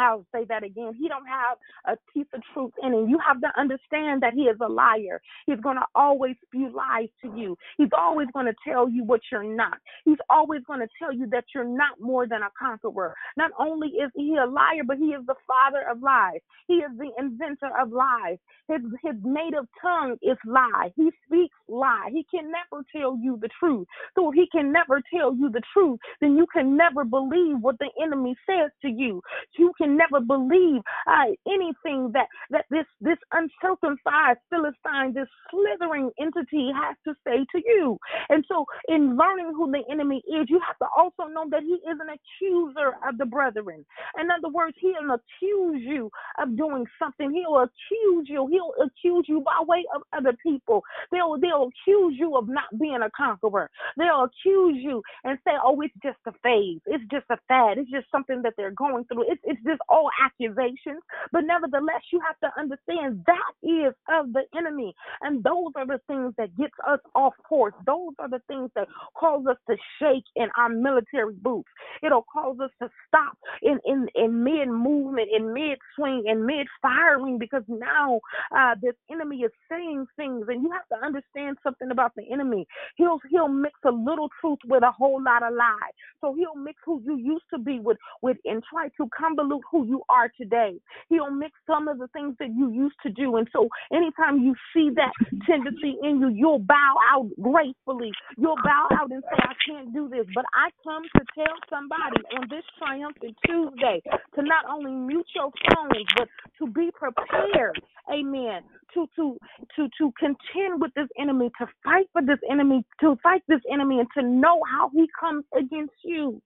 [0.00, 0.94] I'll say that again.
[0.98, 3.08] He don't have a piece of truth in him.
[3.08, 5.20] You have to understand that he is a liar.
[5.46, 7.56] He's going to always spew lies to you.
[7.78, 9.78] He's always going to tell you what you're not.
[10.04, 13.14] He's always going to tell you that you're not more than a conqueror.
[13.36, 16.40] Not only is he a liar, but he is the father of lies.
[16.68, 18.38] He is the inventor of lies.
[18.68, 20.92] His his native tongue is lie.
[20.96, 22.10] He speaks lie.
[22.12, 23.86] He can never tell you the truth.
[24.14, 27.78] So if he can never tell you the truth, then you can never believe what
[27.78, 29.22] the enemy says to you.
[29.58, 36.10] You can can never believe uh, anything that that this this uncircumcised Philistine, this slithering
[36.20, 37.98] entity, has to say to you.
[38.28, 41.74] And so, in learning who the enemy is, you have to also know that he
[41.74, 43.84] is an accuser of the brethren.
[44.20, 47.32] In other words, he'll accuse you of doing something.
[47.32, 48.48] He'll accuse you.
[48.50, 50.82] He'll accuse you by way of other people.
[51.12, 53.70] They'll they'll accuse you of not being a conqueror.
[53.96, 56.80] They'll accuse you and say, "Oh, it's just a phase.
[56.86, 57.78] It's just a fad.
[57.78, 59.24] It's just something that they're going through.
[59.30, 64.44] It's it's just all accusations." But nevertheless, you have to understand that is of the
[64.56, 67.74] enemy, and those are the things that gets us off course.
[67.86, 71.68] Those are the things that cause us to shake in our military boots.
[72.02, 76.66] It'll cause us to stop in in in mid movement, in mid swing, in mid
[76.82, 78.20] firing because now
[78.56, 82.66] uh, this enemy is saying things, and you have to understand something about the enemy.
[82.96, 85.90] He'll he'll mix a little truth with a whole lot of lie.
[86.20, 89.86] So he'll mix who you used to be with with and try to convolute who
[89.86, 90.78] you are today.
[91.08, 94.54] He'll mix some of the things that you used to do, and so anytime you
[94.74, 95.12] see that
[95.46, 98.12] tendency in you, you'll bow out gracefully.
[98.36, 102.22] You'll bow out and say, "I can't do this." But I come to tell somebody
[102.38, 104.02] on this triumphant Tuesday
[104.36, 107.80] to not only mute your phones, but to be prepared.
[108.12, 108.62] Amen.
[108.94, 109.38] To to
[109.76, 114.00] to to contend with this enemy, to fight for this enemy, to fight this enemy,
[114.00, 116.42] and to know how he comes against you.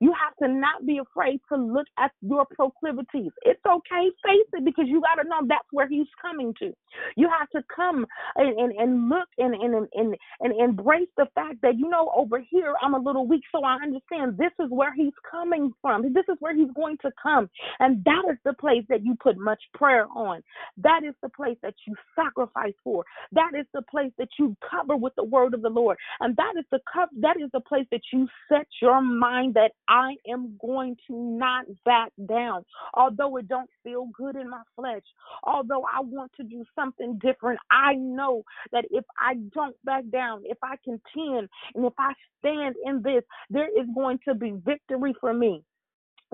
[0.00, 3.32] You have to not be afraid to look at your proclivities.
[3.42, 6.72] It's okay, face it, because you got to know that's where he's coming to.
[7.16, 11.56] You have to come and, and, and look and, and, and, and embrace the fact
[11.62, 14.94] that, you know, over here I'm a little weak, so I understand this is where
[14.94, 16.02] he's coming from.
[16.02, 17.48] This is where he's going to come.
[17.80, 20.42] And that is the place that you put much prayer on.
[20.78, 23.04] That is the place that you sacrifice for.
[23.32, 25.96] That is the place that you cover with the word of the Lord.
[26.20, 29.71] And that is the cup that is the place that you set your mind that
[29.88, 32.64] I am going to not back down.
[32.94, 35.02] Although it don't feel good in my flesh,
[35.44, 40.42] although I want to do something different, I know that if I don't back down,
[40.46, 45.14] if I contend, and if I stand in this, there is going to be victory
[45.20, 45.62] for me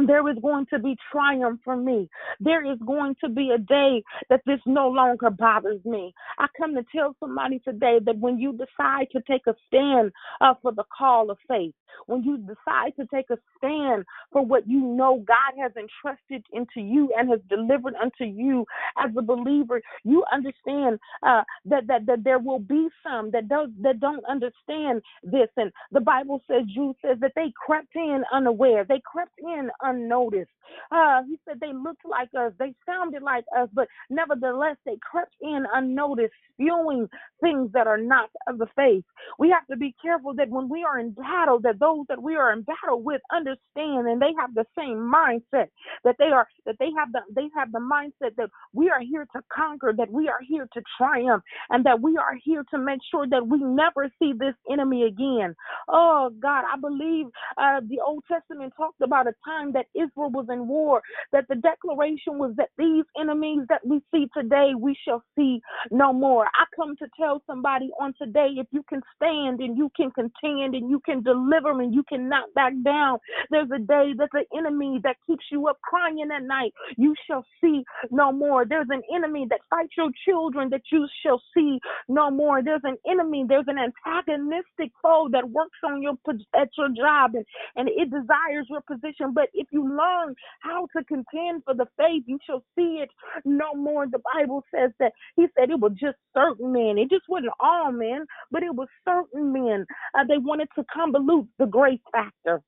[0.06, 2.08] there is going to be triumph for me.
[2.40, 6.14] There is going to be a day that this no longer bothers me.
[6.38, 10.54] I come to tell somebody today that when you decide to take a stand uh,
[10.62, 11.74] for the call of faith,
[12.06, 16.80] when you decide to take a stand for what you know God has entrusted into
[16.80, 18.64] you and has delivered unto you
[18.98, 23.80] as a believer, you understand uh, that, that that there will be some that don't
[23.82, 25.48] that don't understand this.
[25.56, 28.84] And the Bible says, Jude says that they crept in unaware.
[28.88, 30.50] They crept in unnoticed.
[30.92, 35.34] Uh, he said they looked like us, they sounded like us, but nevertheless they crept
[35.40, 37.08] in unnoticed, spewing
[37.40, 39.04] things that are not of the faith.
[39.38, 42.36] We have to be careful that when we are in battle, that those that we
[42.36, 45.68] are in battle with understand and they have the same mindset
[46.04, 49.26] that they are that they have the they have the mindset that we are here
[49.34, 53.00] to conquer, that we are here to triumph, and that we are here to make
[53.10, 55.54] sure that we never see this enemy again.
[55.88, 60.46] Oh God, I believe uh, the Old Testament talked about a time that Israel was
[60.50, 65.22] in war, that the declaration was that these enemies that we see today, we shall
[65.38, 65.60] see
[65.92, 66.46] no more.
[66.46, 70.74] I come to tell somebody on today if you can stand and you can contend
[70.74, 73.18] and you can deliver and you can knock back down,
[73.50, 77.44] there's a day that the enemy that keeps you up crying at night, you shall
[77.62, 78.66] see no more.
[78.66, 82.62] There's an enemy that fights your children that you shall see no more.
[82.64, 86.14] There's an enemy, there's an antagonistic foe that works on your
[86.56, 89.32] at your job and, and it desires your position.
[89.34, 93.10] But if you learn how to contend for the faith, you shall see it
[93.44, 94.06] no more.
[94.06, 96.98] The Bible says that he said it was just certain men.
[96.98, 99.86] It just wasn't all men, but it was certain men.
[100.18, 102.62] Uh, they wanted to convolute the grace factor.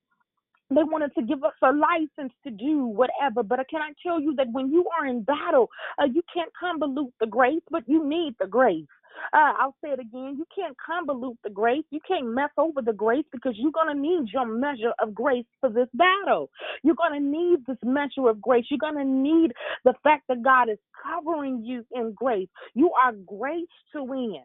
[0.69, 3.43] They wanted to give us a license to do whatever.
[3.43, 5.69] But can I tell you that when you are in battle,
[6.01, 8.85] uh, you can't convolute the grace, but you need the grace.
[9.33, 10.37] Uh, I'll say it again.
[10.37, 11.83] You can't convolute the grace.
[11.91, 15.45] You can't mess over the grace because you're going to need your measure of grace
[15.61, 16.49] for this battle.
[16.83, 18.65] You're going to need this measure of grace.
[18.69, 19.53] You're going to need
[19.85, 22.49] the fact that God is covering you in grace.
[22.75, 24.41] You are grace to win.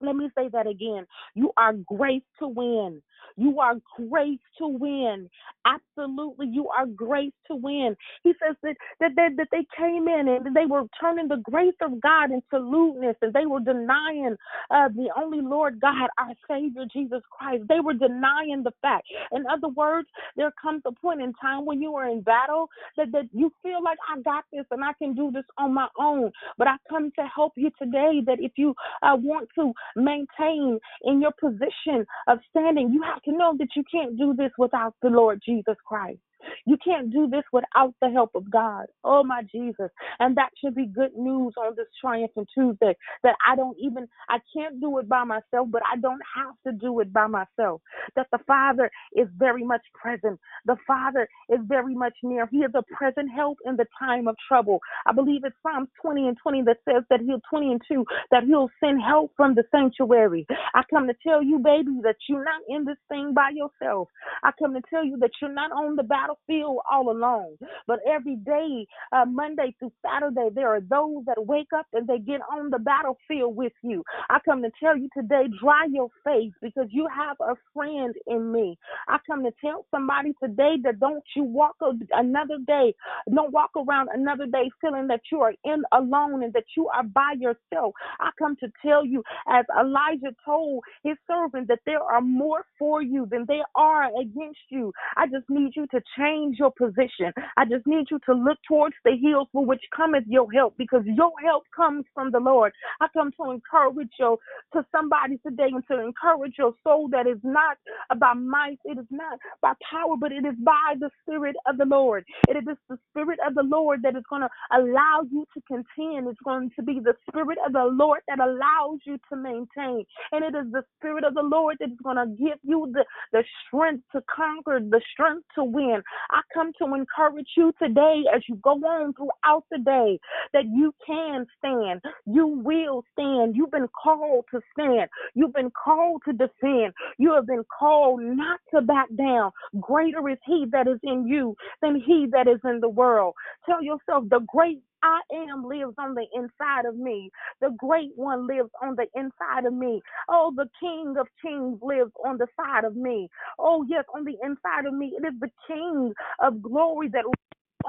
[0.00, 1.06] Let me say that again.
[1.34, 3.02] You are grace to win.
[3.36, 3.76] You are
[4.10, 5.30] grace to win.
[5.66, 7.96] Absolutely, you are grace to win.
[8.24, 11.74] He says that that they, that they came in and they were turning the grace
[11.82, 14.36] of God into lewdness, and they were denying
[14.70, 17.64] uh, the only Lord God, our Savior Jesus Christ.
[17.68, 19.06] They were denying the fact.
[19.32, 23.12] In other words, there comes a point in time when you are in battle that
[23.12, 26.32] that you feel like I got this and I can do this on my own.
[26.58, 28.22] But I come to help you today.
[28.26, 33.32] That if you uh, want to maintain in your position of standing, you have to
[33.32, 36.18] know that you can't do this without the Lord Jesus Christ.
[36.66, 38.86] You can't do this without the help of God.
[39.04, 39.90] Oh, my Jesus.
[40.18, 44.38] And that should be good news on this Triumphant Tuesday that I don't even, I
[44.56, 47.82] can't do it by myself, but I don't have to do it by myself.
[48.16, 50.40] That the Father is very much present.
[50.66, 52.48] The Father is very much near.
[52.50, 54.80] He is a present help in the time of trouble.
[55.06, 58.44] I believe it's Psalms 20 and 20 that says that he'll 20 and 2 that
[58.44, 60.46] he'll send help from the sanctuary.
[60.74, 64.08] I come to tell you, baby, that you're not in this thing by yourself.
[64.42, 67.56] I come to tell you that you're not on the battlefield all alone.
[67.86, 72.18] But every day, uh, Monday through Saturday, there are those that wake up and they
[72.18, 74.02] get on the battlefield with you.
[74.30, 78.52] I come to tell you today, dry your face because you have a friend in
[78.52, 78.78] me.
[79.08, 81.76] I come to tell somebody today that don't you walk
[82.12, 82.94] another day,
[83.32, 87.04] don't walk around another day feeling that you are in alone and that you are
[87.04, 87.94] by yourself.
[88.20, 93.02] I come to tell you, as Elijah told his servant, that there are more for
[93.02, 94.92] you than there are against you.
[95.16, 97.32] I just need you to change your position.
[97.56, 101.02] I just need you to look towards the hills for which cometh your help because
[101.04, 102.72] your help comes from the Lord.
[103.00, 104.38] I come to encourage you
[104.72, 107.76] to somebody today and to encourage your soul that is not
[108.18, 111.84] by might, it is not by power, but it is by the Spirit of the
[111.84, 112.24] Lord.
[112.48, 116.28] It is the Spirit of the Lord that is going to allow you to contend.
[116.28, 120.04] It's going to be the Spirit of the Lord that allows you to maintain.
[120.32, 123.04] And it is the Spirit of the Lord that is going to give you the,
[123.32, 126.02] the strength to conquer, the strength to win.
[126.30, 130.18] I come to encourage you today as you go on throughout the day
[130.52, 132.00] that you can stand.
[132.26, 133.56] You will stand.
[133.56, 135.08] You've been called to stand.
[135.34, 136.92] You've been called to defend.
[137.18, 139.50] You have been called not to back down.
[139.80, 143.34] Greater is He that is in you than He that is in the world.
[143.66, 147.30] Tell yourself the great I am lives on the inside of me.
[147.60, 150.02] The great one lives on the inside of me.
[150.28, 153.28] Oh, the King of Kings lives on the side of me.
[153.58, 155.16] Oh, yes, on the inside of me.
[155.18, 157.24] It is the King of glory that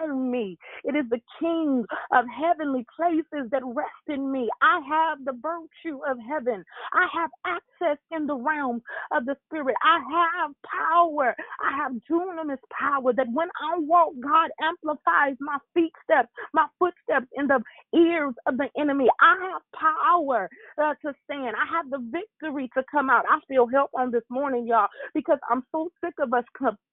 [0.03, 0.57] on me.
[0.83, 4.49] It is the King of heavenly places that rest in me.
[4.61, 6.63] I have the virtue of heaven.
[6.93, 8.81] I have access in the realm
[9.11, 9.75] of the Spirit.
[9.83, 11.35] I have power.
[11.61, 17.27] I have dunamis power that when I walk, God amplifies my feet steps, my footsteps
[17.35, 17.61] in the
[17.97, 19.07] ears of the enemy.
[19.21, 21.55] I have power uh, to stand.
[21.55, 23.25] I have the victory to come out.
[23.29, 26.43] I feel help on this morning, y'all, because I'm so sick of us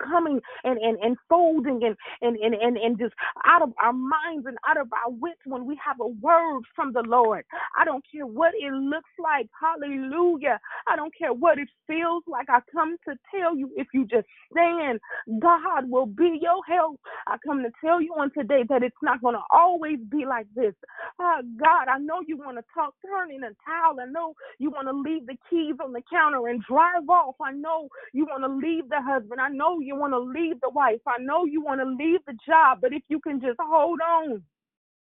[0.02, 3.14] coming and, and, and folding and, and, and, and, and just
[3.44, 6.92] out of our minds and out of our wits when we have a word from
[6.92, 7.44] the Lord.
[7.78, 9.48] I don't care what it looks like.
[9.60, 10.60] Hallelujah.
[10.88, 12.48] I don't care what it feels like.
[12.50, 15.00] I come to tell you if you just stand,
[15.40, 17.00] God will be your help.
[17.28, 20.46] I come to tell you on today that it's not going to always be like
[20.56, 20.74] this.
[21.20, 23.98] Oh, God, I know you want to talk turning a towel.
[24.00, 27.36] I know you want to leave the keys on the counter and drive off.
[27.42, 29.40] I know you want to leave the husband.
[29.40, 31.00] I know you want to leave the wife.
[31.08, 34.42] I know you want to leave the job but if you can just hold on.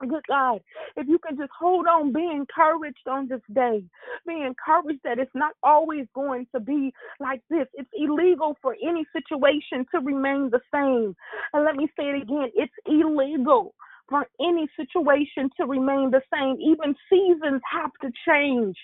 [0.01, 0.61] Good God,
[0.95, 3.83] if you can just hold on, be encouraged on this day.
[4.25, 7.67] Be encouraged that it's not always going to be like this.
[7.73, 11.15] It's illegal for any situation to remain the same.
[11.53, 13.73] And let me say it again it's illegal
[14.09, 16.57] for any situation to remain the same.
[16.61, 18.75] Even seasons have to change.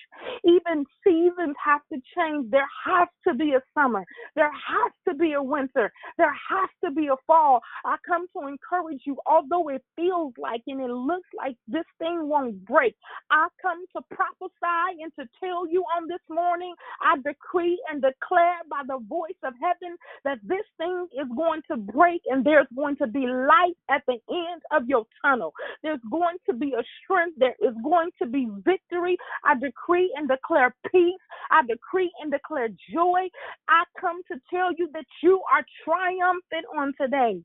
[0.44, 2.50] Even seasons have to change.
[2.50, 4.04] There has to be a summer.
[4.36, 5.92] There has to be a winter.
[6.18, 7.60] There has to be a fall.
[7.84, 12.28] I come to encourage you, although it feels like and it looks like this thing
[12.28, 12.94] won't break.
[13.30, 18.58] I come to prophesy and to tell you on this morning, I decree and declare
[18.70, 22.96] by the voice of heaven that this thing is going to break and there's going
[22.96, 25.52] to be light at the end of your tunnel.
[25.82, 27.38] There's going to be a strength.
[27.38, 29.16] There is going to be victory.
[29.44, 31.20] I decree and declare peace.
[31.50, 33.28] I decree and declare joy.
[33.68, 37.42] I come to tell you that you are triumphant on today.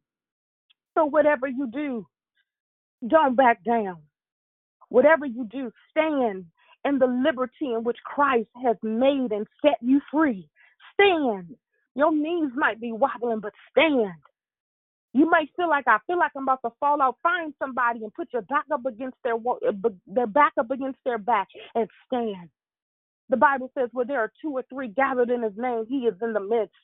[0.95, 2.05] So, whatever you do,
[3.07, 3.97] don't back down.
[4.89, 6.45] Whatever you do, stand
[6.85, 10.49] in the liberty in which Christ has made and set you free.
[10.93, 11.55] Stand.
[11.95, 14.11] Your knees might be wobbling, but stand.
[15.13, 17.17] You might feel like I feel like I'm about to fall out.
[17.23, 19.71] Find somebody and put your back up against their uh,
[20.07, 22.49] their back up against their back and stand.
[23.29, 26.15] The Bible says, "Where there are two or three gathered in His name, He is
[26.21, 26.75] in the midst."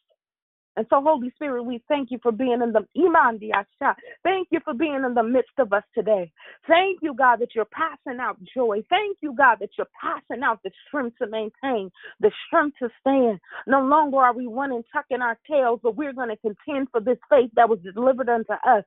[0.78, 3.96] And so, Holy Spirit, we thank you for being in the Iman Diasha.
[4.24, 6.32] Thank you for being in the midst of us today.
[6.68, 8.84] Thank you, God, that you're passing out joy.
[8.90, 13.42] Thank you, God, that you're passing out the strength to maintain, the strength to stand.
[13.68, 17.20] No longer are we running, tucking our tails, but we're going to contend for this
[17.30, 18.86] faith that was delivered unto us.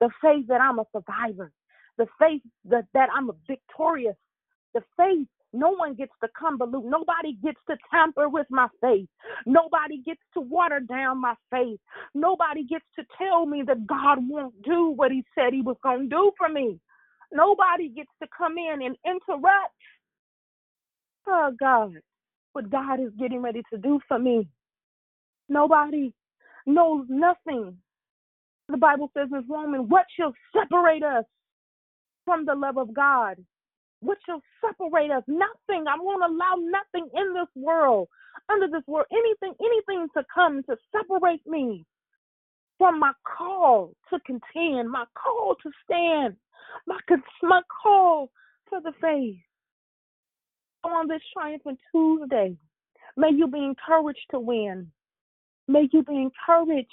[0.00, 1.52] The faith that I'm a survivor.
[1.98, 4.16] The faith that, that I'm a victorious
[4.76, 5.26] the faith.
[5.52, 6.84] No one gets to convolute.
[6.84, 9.08] Nobody gets to tamper with my faith.
[9.46, 11.80] Nobody gets to water down my faith.
[12.14, 16.10] Nobody gets to tell me that God won't do what He said He was going
[16.10, 16.78] to do for me.
[17.32, 19.72] Nobody gets to come in and interrupt.
[21.26, 21.94] Oh, God,
[22.52, 24.46] what God is getting ready to do for me.
[25.48, 26.12] Nobody
[26.66, 27.78] knows nothing.
[28.68, 31.24] The Bible says in Romans, what shall separate us
[32.24, 33.36] from the love of God?
[34.00, 35.24] What shall separate us?
[35.26, 35.86] Nothing.
[35.88, 38.08] I won't allow nothing in this world,
[38.48, 41.84] under this world, anything, anything to come to separate me
[42.78, 46.36] from my call to contend, my call to stand,
[46.86, 46.98] my,
[47.42, 48.30] my call
[48.68, 49.38] for the faith.
[50.84, 52.56] On this triumphant Tuesday,
[53.16, 54.90] may you be encouraged to win.
[55.68, 56.88] May you be encouraged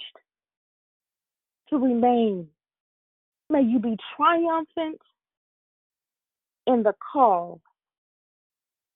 [1.70, 2.48] to remain.
[3.50, 5.00] May you be triumphant
[6.68, 7.62] in the call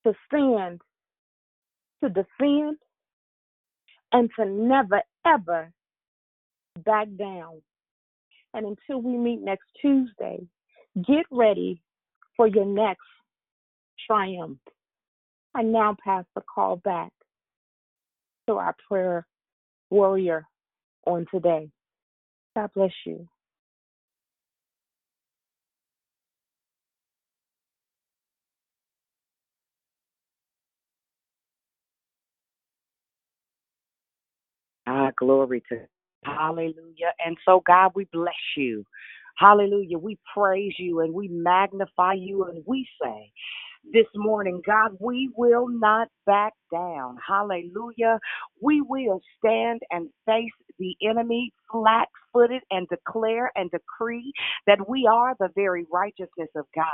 [0.05, 0.82] to stand,
[2.03, 2.78] to defend,
[4.11, 5.72] and to never, ever
[6.86, 7.61] back down.
[8.53, 10.39] And until we meet next Tuesday,
[10.95, 11.82] get ready
[12.36, 13.01] for your next
[14.07, 14.59] triumph.
[15.53, 17.11] I now pass the call back
[18.47, 19.26] to our prayer
[19.89, 20.45] warrior
[21.05, 21.70] on today.
[22.55, 23.28] God bless you.
[35.18, 35.80] Glory to
[36.24, 37.13] Hallelujah.
[37.26, 38.84] And so, God, we bless you.
[39.38, 39.97] Hallelujah.
[39.97, 43.32] We praise you and we magnify you and we say,
[43.93, 47.18] this morning, God, we will not back down.
[47.28, 48.20] Hallelujah.
[48.61, 54.34] We will stand and face the enemy flat footed and declare and decree
[54.68, 56.86] that we are the very righteousness of God,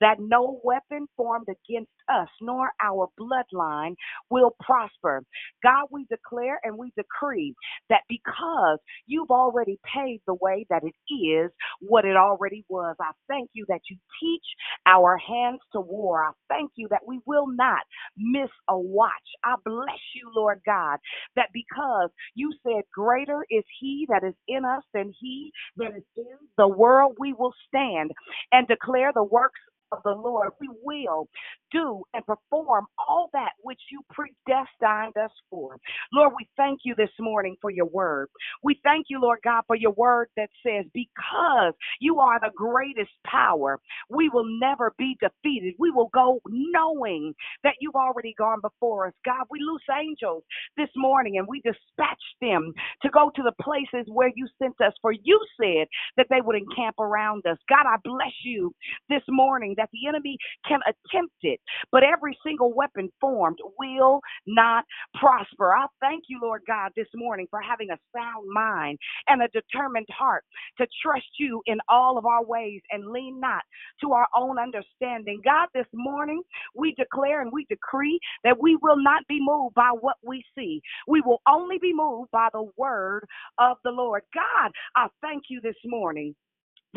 [0.00, 3.94] that no weapon formed against us nor our bloodline
[4.30, 5.22] will prosper.
[5.62, 7.54] God, we declare and we decree
[7.90, 11.50] that because you've already paved the way, that it is
[11.80, 12.96] what it already was.
[13.00, 14.44] I thank you that you teach
[14.86, 16.22] our hands to war.
[16.24, 17.80] I thank you that we will not
[18.16, 19.07] miss a watch.
[19.44, 20.98] I bless you, Lord God,
[21.36, 26.04] that because you said, Greater is he that is in us than he that is
[26.16, 26.26] in
[26.58, 28.12] the world, we will stand
[28.52, 29.60] and declare the works
[29.92, 30.50] of the Lord.
[30.60, 31.28] We will
[31.72, 35.76] do and perform all that which you predestined us for.
[36.12, 38.28] Lord, we thank you this morning for your word.
[38.62, 43.10] We thank you, Lord God, for your word that says, because you are the greatest
[43.26, 43.80] power,
[44.10, 45.74] we will never be defeated.
[45.78, 47.34] We will go knowing
[47.64, 49.14] that you've already gone before us.
[49.24, 50.44] God, we loose angels
[50.76, 52.72] this morning and we dispatch them
[53.02, 55.86] to go to the places where you sent us, for you said
[56.16, 57.58] that they would encamp around us.
[57.68, 58.74] God, I bless you
[59.08, 61.60] this morning that the enemy can attempt it,
[61.92, 65.74] but every single weapon formed will not prosper.
[65.74, 68.98] I thank you, Lord God, this morning for having a sound mind
[69.28, 70.44] and a determined heart
[70.78, 73.62] to trust you in all of our ways and lean not
[74.02, 75.40] to our own understanding.
[75.44, 76.42] God, this morning
[76.76, 80.82] we declare and we decree that we will not be moved by what we see.
[81.08, 83.26] We will only be moved by the word
[83.58, 84.22] of the Lord.
[84.34, 86.34] God, I thank you this morning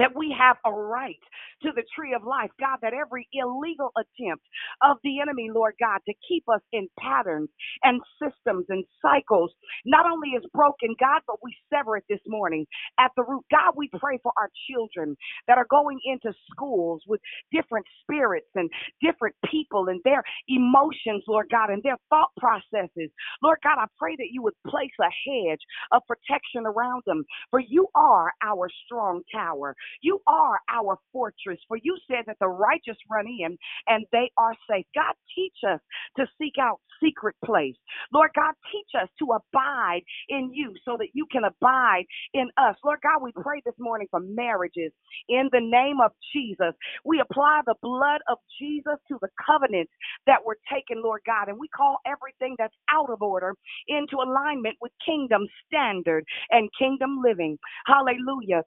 [0.02, 1.22] that we have a right
[1.64, 2.52] to the tree of life.
[2.60, 4.46] God, that every illegal attempt
[4.84, 7.50] of the enemy, Lord God, to keep us in patterns
[7.84, 9.52] and systems and cycles
[9.86, 12.68] not only is broken, God, but we sever it this morning
[13.00, 13.46] at the root.
[13.52, 17.22] God, we pray for our children that are going into schools with
[17.54, 18.70] different spirits and
[19.04, 23.12] different people and their emotions, Lord God, and their thought processes.
[23.44, 25.62] Lord God, I pray that you would place a hedge
[25.94, 29.76] of protection around them, for you are our strong tower.
[30.02, 34.56] You are our fortress, for you said that the righteous run in and they are
[34.70, 34.86] safe.
[34.96, 35.80] God, teach us
[36.18, 37.76] to seek out secret place.
[38.14, 42.76] Lord God, teach us to abide in you so that you can abide in us.
[42.84, 44.92] Lord God, we pray this morning for marriages
[45.30, 46.74] in the name of Jesus.
[47.06, 49.92] We apply the blood of Jesus to the covenants
[50.28, 53.56] that were taken, Lord God, and we call everything that's out of order
[53.88, 57.58] into alignment with kingdom standard and kingdom living.
[57.86, 58.64] Hallelujah.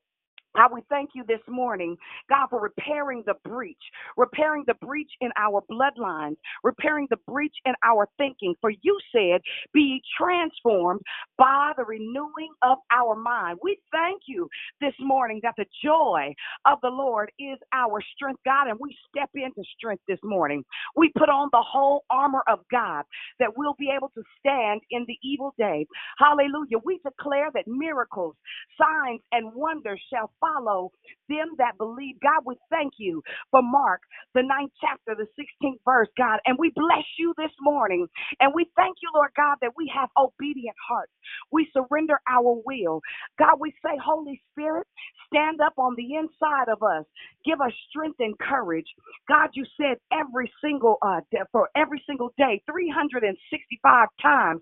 [0.57, 1.97] God, we thank you this morning,
[2.29, 3.79] God, for repairing the breach,
[4.17, 8.55] repairing the breach in our bloodlines, repairing the breach in our thinking.
[8.61, 9.41] For you said,
[9.73, 11.01] be transformed
[11.39, 13.59] by the renewing of our mind.
[13.63, 14.49] We thank you
[14.81, 16.35] this morning that the joy
[16.67, 20.65] of the Lord is our strength, God, and we step into strength this morning.
[20.97, 23.05] We put on the whole armor of God
[23.41, 25.87] that we'll be able to stand in the evil day.
[26.19, 26.79] Hallelujah.
[26.85, 28.37] We declare that miracles,
[28.81, 30.93] signs, and wonders shall follow
[31.29, 32.17] them that believe.
[32.23, 34.03] God, we thank you for Mark,
[34.35, 36.41] the ninth chapter, the 16th verse, God.
[36.47, 38.07] And we bless you this morning.
[38.41, 41.13] And we thank you, Lord God, that we have obedient hearts.
[41.53, 43.01] We surrender our will.
[43.39, 44.87] God, we say, Holy Spirit,
[45.33, 47.05] stand up on the inside of us.
[47.47, 48.87] Give us strength and courage.
[49.29, 51.21] God, you said every single uh
[51.53, 54.61] for every single day, 365 times,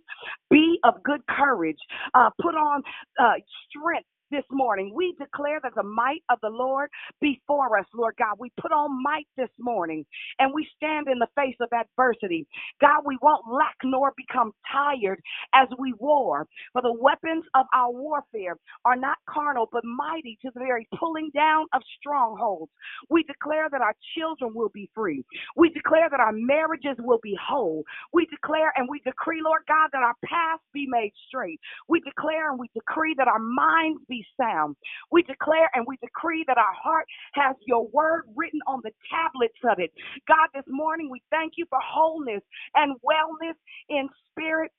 [0.50, 1.78] be of good courage.
[2.14, 2.82] Uh, put on
[3.20, 3.34] uh,
[3.70, 4.92] strength this morning.
[4.96, 6.90] We declare that the might of the Lord
[7.22, 8.36] before us, Lord God.
[8.40, 10.06] We put on might this morning
[10.40, 12.48] and we stand in the face of adversity.
[12.82, 15.20] God, we won't lack nor become tired
[15.54, 16.48] as we war.
[16.74, 18.56] For the weapons of our warfare
[18.86, 22.72] are not carnal, but mighty to the very pulling down of strongholds.
[23.10, 25.24] We declare that our children will be free.
[25.56, 27.84] We declare that our marriages will be whole.
[28.12, 31.60] We declare and we decree, Lord God, that our paths be made straight.
[31.88, 34.76] We declare and we decree that our minds be sound.
[35.10, 39.58] We declare and we decree that our heart has your word written on the tablets
[39.64, 39.92] of it.
[40.28, 42.42] God, this morning we thank you for wholeness
[42.74, 43.54] and wellness
[43.88, 44.70] in spirit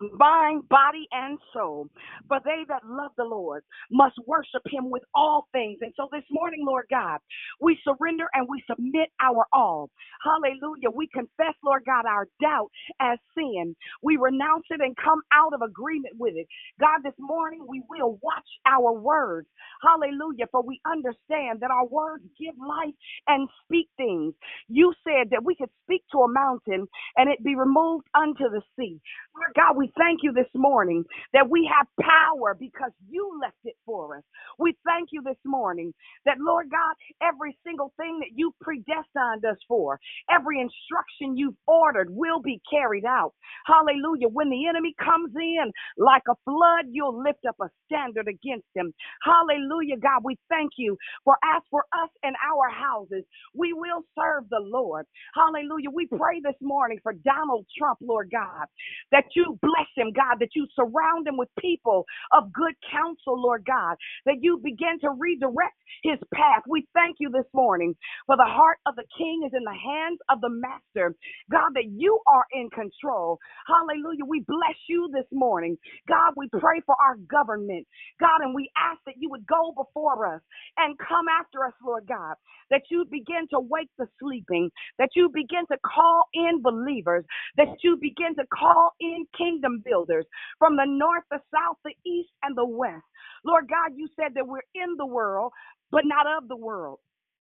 [0.00, 1.88] mind, body, and soul.
[2.28, 5.78] For they that love the Lord must worship him with all things.
[5.82, 7.18] And so this morning, Lord God,
[7.60, 9.90] we surrender and we submit our all.
[10.24, 10.90] Hallelujah.
[10.94, 12.70] We confess, Lord God, our doubt
[13.00, 13.76] as sin.
[14.02, 16.46] We renounce it and come out of agreement with it.
[16.80, 19.48] God, this morning we will watch our words.
[19.82, 20.46] Hallelujah.
[20.52, 22.94] For we understand that our words give life
[23.28, 24.34] and speak things.
[24.68, 26.86] You said that we could speak to a mountain
[27.16, 29.00] and it be removed unto the sea.
[29.36, 33.76] Lord God, we thank you this morning that we have power because you left it
[33.86, 34.24] for us.
[34.58, 35.94] We thank you this morning
[36.26, 39.98] that, Lord God, every single thing that you predestined us for,
[40.30, 43.34] every instruction you've ordered will be carried out.
[43.66, 44.28] Hallelujah.
[44.28, 48.92] When the enemy comes in like a flood, you'll lift up a standard against him.
[49.22, 50.22] Hallelujah, God.
[50.24, 53.24] We thank you for as for us and our houses,
[53.54, 55.06] we will serve the Lord.
[55.34, 55.90] Hallelujah.
[55.92, 58.66] We pray this morning for Donald Trump, Lord God,
[59.12, 63.64] that you bless him, God, that you surround him with people of good counsel, Lord
[63.66, 66.62] God, that you begin to redirect his path.
[66.68, 67.94] We thank you this morning
[68.26, 71.14] for the heart of the king is in the hands of the master.
[71.50, 73.38] God, that you are in control.
[73.66, 74.24] Hallelujah.
[74.26, 75.76] We bless you this morning.
[76.08, 77.86] God, we pray for our government.
[78.20, 80.42] God, and we ask that you would go before us
[80.78, 82.36] and come after us, Lord God,
[82.70, 87.24] that you begin to wake the sleeping, that you begin to call in believers,
[87.56, 90.26] that you begin to call in kingdom builders
[90.58, 93.04] from the north, the south, the east, and the west.
[93.44, 95.52] Lord God, you said that we're in the world,
[95.90, 96.98] but not of the world.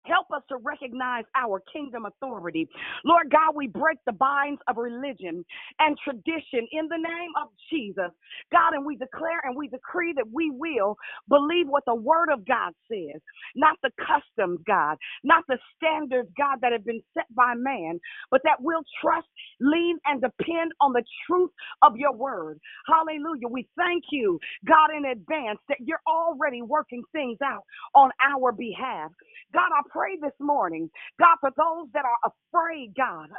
[0.07, 2.69] Help us to recognize our kingdom authority.
[3.05, 5.45] Lord God, we break the binds of religion
[5.79, 8.11] and tradition in the name of Jesus.
[8.51, 10.97] God, and we declare and we decree that we will
[11.29, 13.21] believe what the word of God says,
[13.55, 17.99] not the customs, God, not the standards, God, that have been set by man,
[18.31, 19.27] but that we'll trust,
[19.59, 21.51] lean, and depend on the truth
[21.81, 22.59] of your word.
[22.87, 23.47] Hallelujah.
[23.49, 27.63] We thank you, God, in advance that you're already working things out
[27.95, 29.11] on our behalf.
[29.53, 33.29] God, I pray this morning, God, for those that are afraid, God,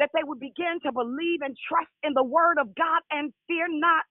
[0.00, 3.66] that they would begin to believe and trust in the word of God and fear
[3.68, 4.04] not.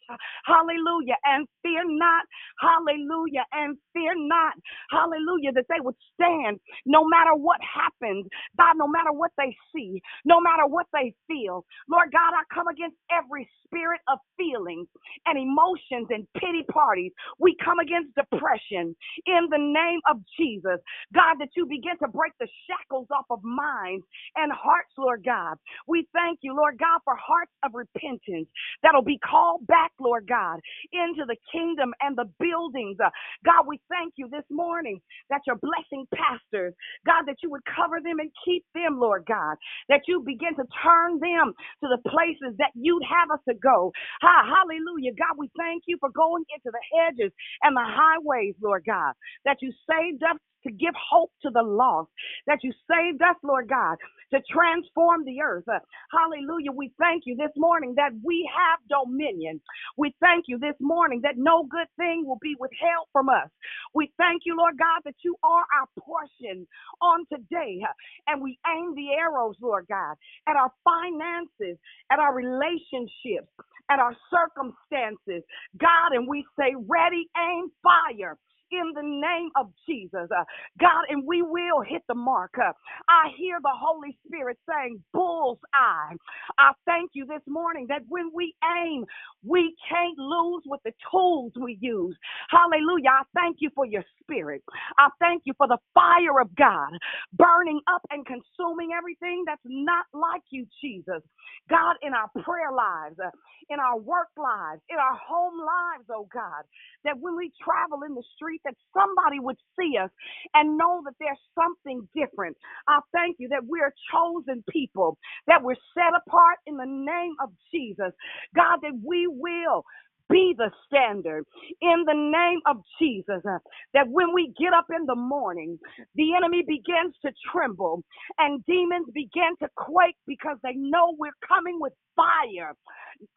[0.46, 1.18] Hallelujah.
[1.26, 2.26] And fear not.
[2.62, 3.46] Hallelujah.
[3.54, 4.54] And fear not.
[4.92, 5.54] Hallelujah.
[5.56, 8.28] That they would stand no matter what happens.
[8.58, 11.66] God, no matter what they see, no matter what they feel.
[11.90, 14.88] Lord God, I come against every spirit of feelings
[15.28, 17.14] and emotions and pity parties.
[17.40, 18.96] We come against depression
[19.28, 20.80] in the name of Jesus.
[21.14, 24.06] God, that you begin to break the shackles off of minds
[24.38, 25.58] and hearts, Lord God.
[25.88, 28.48] We thank you, Lord God, for hearts of repentance
[28.84, 30.60] that'll be called back, Lord God,
[30.94, 32.98] into the kingdom and the buildings.
[33.04, 33.10] Uh,
[33.46, 36.74] God, we thank you this morning that you're blessing pastors.
[37.06, 39.58] God, that you would cover them and keep them, Lord God,
[39.90, 43.94] that you begin to turn them to the places that you'd have us to go.
[44.22, 45.14] Ha, hallelujah.
[45.18, 47.34] God, we thank you for going into the hedges
[47.64, 49.14] and the highways, Lord God,
[49.46, 52.10] that you saved us to give hope to the lost,
[52.48, 53.98] that you saved us, Lord God,
[54.34, 55.66] to transform the earth.
[55.68, 55.80] Uh,
[56.12, 56.72] hallelujah.
[56.74, 59.62] We thank you this morning that we have dominion.
[59.98, 63.50] We thank you this morning that no good thing will be withheld from us.
[63.94, 66.68] We thank you, Lord God, that you are our portion
[67.02, 67.82] on today.
[67.84, 67.94] Uh,
[68.28, 70.16] and we aim the arrows, Lord God,
[70.48, 71.78] at our finances,
[72.12, 73.50] at our relationships,
[73.90, 75.44] at our circumstances.
[75.78, 78.38] God, and we say, ready, aim, fire
[78.80, 80.30] in the name of Jesus.
[80.32, 80.46] Uh,
[80.80, 82.54] God, and we will hit the mark.
[82.58, 82.74] Uh,
[83.10, 86.16] I hear the Holy Spirit saying, bull's eye.
[86.60, 88.56] I thank you this morning that when we
[88.86, 89.06] aim,
[89.46, 92.18] we can't lose with the tools we use.
[92.50, 93.10] Hallelujah.
[93.10, 94.64] I thank you for your spirit.
[94.98, 96.92] I thank you for the fire of God
[97.34, 101.22] burning up and consuming everything that's not like you, Jesus.
[101.70, 103.32] God, in our prayer lives, uh,
[103.70, 106.64] in our work lives, in our home lives, oh God,
[107.06, 110.12] that when we travel in the street, that somebody would see us
[110.56, 112.58] and know that there's something different.
[112.90, 117.52] I thank you that we're chosen people, that we're set apart in the name of
[117.74, 118.14] Jesus.
[118.56, 119.84] God, that we will
[120.30, 121.46] be the standard
[121.82, 123.42] in the name of Jesus.
[123.50, 123.60] uh,
[123.94, 125.80] That when we get up in the morning,
[126.16, 128.04] the enemy begins to tremble
[128.40, 132.74] and demons begin to quake because they know we're coming with fire,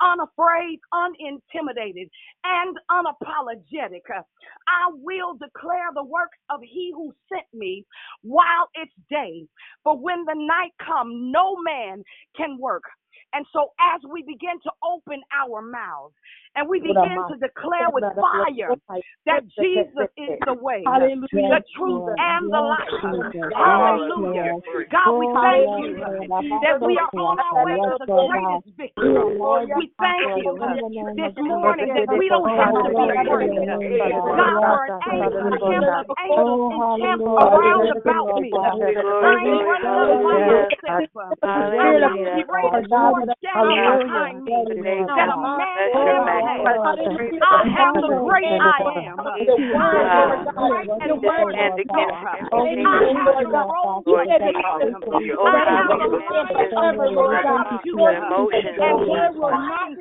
[0.03, 2.09] unafraid, unintimidated,
[2.45, 4.03] and unapologetic.
[4.15, 4.23] Uh,
[4.69, 7.85] I will declare the works of he who sent me
[8.23, 9.47] while it's day.
[9.85, 12.03] For when the night comes, no man
[12.37, 12.83] can work.
[13.35, 16.15] And so, as we begin to open our mouths
[16.57, 16.95] and we begin
[17.29, 18.75] to declare with fire
[19.27, 20.83] that Jesus is the way,
[21.51, 22.89] the truth, and the life.
[23.55, 24.57] Hallelujah.
[24.91, 25.97] God, we thank you
[26.63, 29.15] that we are on our way to the greatest victory.
[29.77, 30.57] We thank you
[31.17, 33.51] this morning that we don't have to be afraid.
[34.37, 38.51] God, for an angel, of angels encamp around about me.
[38.53, 40.41] I ain't running up by
[40.89, 41.39] myself.
[41.43, 44.55] I got the greatest force down behind me
[45.07, 45.59] that a man.
[47.39, 49.19] I have the great I am.
[49.19, 49.39] I
[50.09, 50.91] have the great
[51.59, 51.75] and.
[52.49, 54.95] I have the rose of Sharon.
[54.99, 55.89] I have
[56.99, 58.23] the lion of Judah.
[58.79, 59.97] And he will not.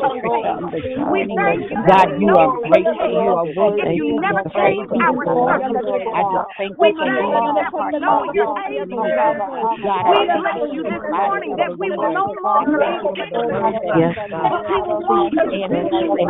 [1.11, 1.83] We thank you.
[1.87, 2.93] God, you are great.
[3.05, 3.95] You are worthy.
[3.97, 6.09] You never change our circumstances.
[6.15, 9.39] I just thank We you for thank your you that we know you're able, God.
[9.83, 14.17] God, We bless you this morning that we will no longer be victims, Yes,
[14.49, 16.29] but we will walk in and victory.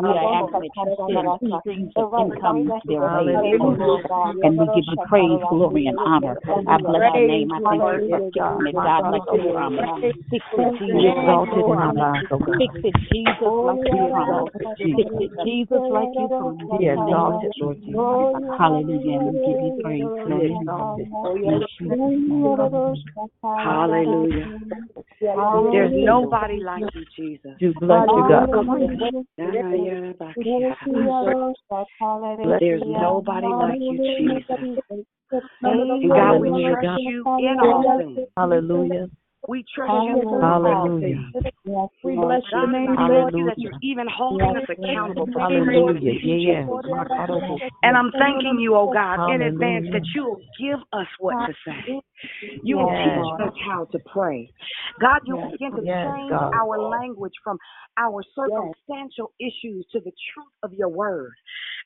[0.02, 3.34] We are asking that you send streams of income their way,
[4.43, 6.38] and we give you praise, glory, and honor.
[6.68, 7.52] I bless your name.
[7.52, 10.02] I thank you for fixing it, God, like you promised.
[10.02, 10.41] Fix it,
[10.80, 11.10] Jesus.
[11.10, 12.58] exalted in our lives, oh God.
[12.58, 14.58] Fix it, Jesus, like you promised.
[14.78, 16.72] Fix it, Jesus, like you promised.
[16.80, 16.88] Be
[17.41, 18.01] exalted, Lord Jesus.
[18.57, 19.19] Hallelujah.
[19.19, 21.05] We give you praise, glory, and honor.
[21.35, 22.99] In Jesus'
[23.43, 24.47] Hallelujah.
[25.71, 27.51] There's nobody like you, Jesus.
[27.59, 28.49] Do bless you, God.
[32.59, 34.57] There's nobody like you, Jesus.
[35.61, 38.27] And God, we Hallelujah, trust you in all things.
[38.37, 39.09] Hallelujah.
[39.47, 40.99] We trust you through all Hallelujah.
[41.01, 41.43] things.
[42.03, 42.95] We bless your name.
[42.95, 46.11] Thank you that you're even holding us accountable for Hallelujah.
[46.11, 46.41] everything.
[46.45, 46.65] Yeah,
[47.83, 52.01] And I'm thanking you, oh God, in advance that you'll give us what to say.
[52.63, 53.15] You will Yes.
[53.39, 54.51] teach us how to pray.
[54.99, 56.53] God, you'll begin to Yes, change God.
[56.53, 57.57] our language from
[57.97, 61.31] our circumstantial issues to the truth of your word.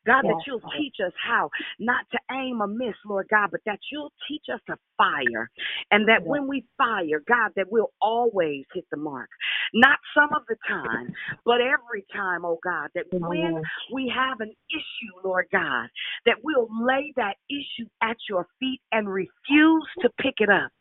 [0.06, 1.50] God, that you'll teach us how
[1.80, 5.50] not to aim amiss, Lord God, but that you'll teach us to fire.
[5.92, 9.30] And that when we fire, God, that we'll always hit the mark.
[9.74, 11.14] Not some of the time,
[11.46, 13.62] but every time, oh God, that when
[13.94, 15.88] we have an issue, Lord God,
[16.26, 20.72] that we'll lay that issue at your feet and refuse to pick it up.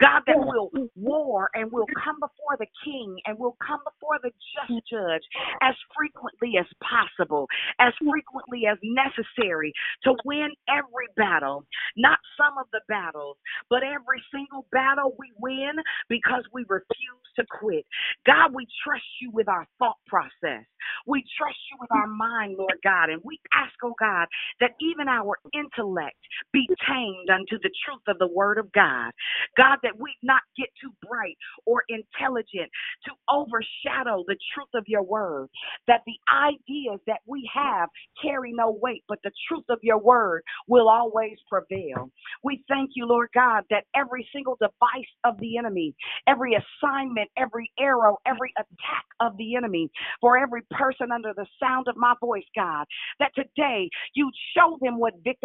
[0.00, 4.30] God, that we'll war and we'll come before the king and we'll come before the
[4.30, 5.22] just judge
[5.62, 7.46] as frequently as possible,
[7.80, 9.72] as frequently as necessary
[10.04, 11.64] to win every battle,
[11.96, 13.36] not some of the battles,
[13.70, 15.72] but every single battle we win
[16.08, 17.84] because we refuse to quit.
[18.26, 20.64] God, we trust you with our thought process.
[21.06, 24.26] We trust you with our mind, Lord God, and we ask, oh God,
[24.60, 26.16] that even our intellect
[26.52, 29.12] be tamed unto the truth of the word of God.
[29.56, 31.36] God, that we not get too bright
[31.66, 32.70] or intelligent
[33.04, 35.48] to overshadow the truth of your word,
[35.86, 37.88] that the ideas that we have
[38.22, 42.10] carry no weight, but the truth of your word will always prevail.
[42.44, 45.94] We thank you, Lord God, that every single device of the enemy,
[46.28, 49.90] every assignment, every arrow, every attack of the enemy,
[50.20, 52.86] for every person under the sound of my voice, God,
[53.20, 55.38] that today you show them what victory,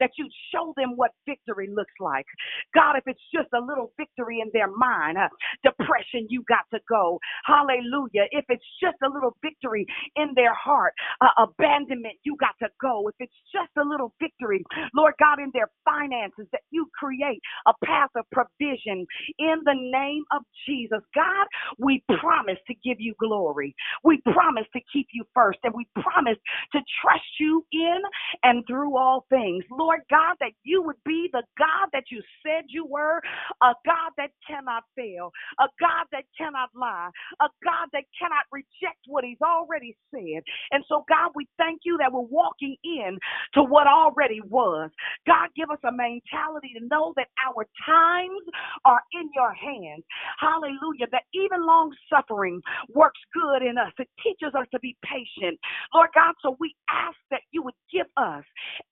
[0.00, 2.26] that you show them what victory looks like.
[2.74, 5.28] God, if it's just a little victory in their mind, uh,
[5.64, 7.18] depression, you got to go.
[7.44, 8.26] Hallelujah.
[8.30, 9.86] If it's just a little victory
[10.16, 10.83] in their heart,
[11.20, 13.08] uh, abandonment, you got to go.
[13.08, 14.64] If it's just a little victory,
[14.94, 19.06] Lord God, in their finances, that you create a path of provision
[19.38, 21.00] in the name of Jesus.
[21.14, 21.46] God,
[21.78, 23.74] we promise to give you glory.
[24.04, 26.38] We promise to keep you first, and we promise
[26.72, 28.00] to trust you in
[28.42, 29.64] and through all things.
[29.70, 33.20] Lord God, that you would be the God that you said you were,
[33.62, 37.10] a God that cannot fail, a God that cannot lie,
[37.40, 40.42] a God that cannot reject what he's already said.
[40.74, 43.16] And so, God, we thank you that we're walking in
[43.54, 44.90] to what already was.
[45.24, 48.42] God, give us a mentality to know that our times
[48.84, 50.02] are in your hands.
[50.40, 51.06] Hallelujah.
[51.12, 52.60] That even long suffering
[52.92, 53.92] works good in us.
[53.98, 55.58] It teaches us to be patient.
[55.94, 58.42] Lord God, so we ask that you would give us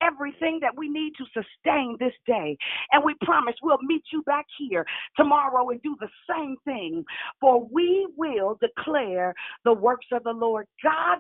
[0.03, 2.57] everything that we need to sustain this day.
[2.93, 7.05] And we promise we'll meet you back here tomorrow and do the same thing.
[7.41, 11.19] For we will declare the works of the Lord God,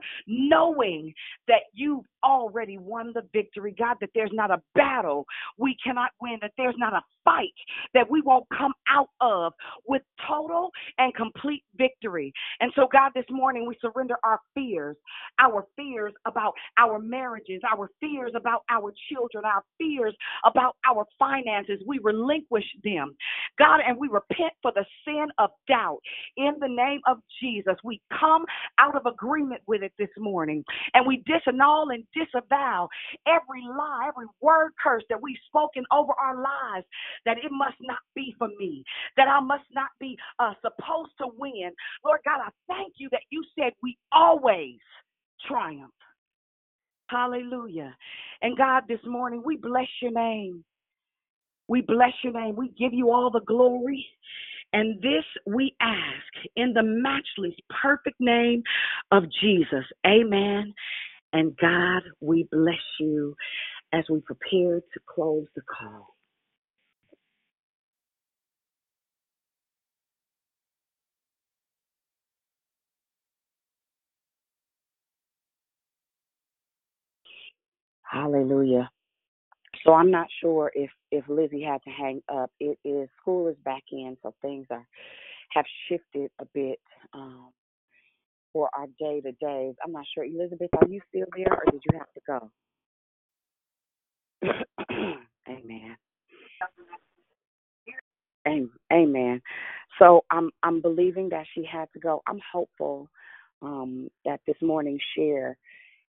[0.53, 1.13] knowing
[1.49, 3.75] that you've already won the victory.
[3.79, 5.25] God, that there's not a battle
[5.59, 7.53] we cannot win, that there's not a fight
[7.95, 9.53] that we won't come out of
[9.87, 12.33] with total and complete victory.
[12.61, 14.97] And so, God, this morning we surrender our fears,
[15.39, 21.81] our fears about our marriages, our fears about our children, our fears about our finances.
[21.87, 23.17] We relinquish them,
[23.59, 26.01] God, and we repent for the sin of doubt.
[26.37, 28.45] In the name of Jesus, we come
[28.79, 32.89] out of agreement with it this morning and we disannul and disavow
[33.27, 36.87] every lie, every word curse that we've spoken over our lives
[37.25, 38.85] that it must not be for me,
[39.17, 41.71] that I must not be uh, supposed to win.
[42.05, 44.79] Lord God, I thank you that you said we always
[45.47, 45.93] triumph.
[47.09, 47.95] Hallelujah.
[48.41, 50.65] And God, this morning we bless your name.
[51.69, 52.57] We bless your name.
[52.57, 54.05] We give you all the glory.
[54.73, 58.63] And this we ask in the matchless, perfect name
[59.13, 59.85] of Jesus.
[60.07, 60.75] Amen.
[61.33, 63.35] And God, we bless you
[63.93, 66.17] as we prepare to close the call.
[78.03, 78.91] Hallelujah.
[79.85, 82.51] So I'm not sure if if Lizzie had to hang up.
[82.61, 84.87] It is school is back in, so things are
[85.53, 86.81] have shifted a bit
[87.15, 87.51] um,
[88.53, 89.75] for our day to days.
[89.85, 90.25] I'm not sure.
[90.25, 92.51] Elizabeth, are you still there, or did you have to go?
[95.49, 95.97] Amen.
[98.93, 99.43] Amen.
[99.99, 102.23] So I'm I'm believing that she had to go.
[102.27, 103.09] I'm hopeful
[103.63, 105.57] um, that this morning's share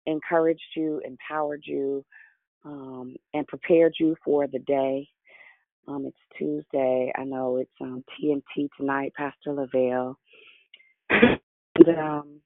[0.06, 2.04] encouraged you, empowered you,
[2.66, 5.08] um, and prepared you for the day.
[5.88, 7.12] Um, it's Tuesday.
[7.16, 10.18] I know it's um, TNT tonight, Pastor Lavelle.
[11.10, 12.40] and, um,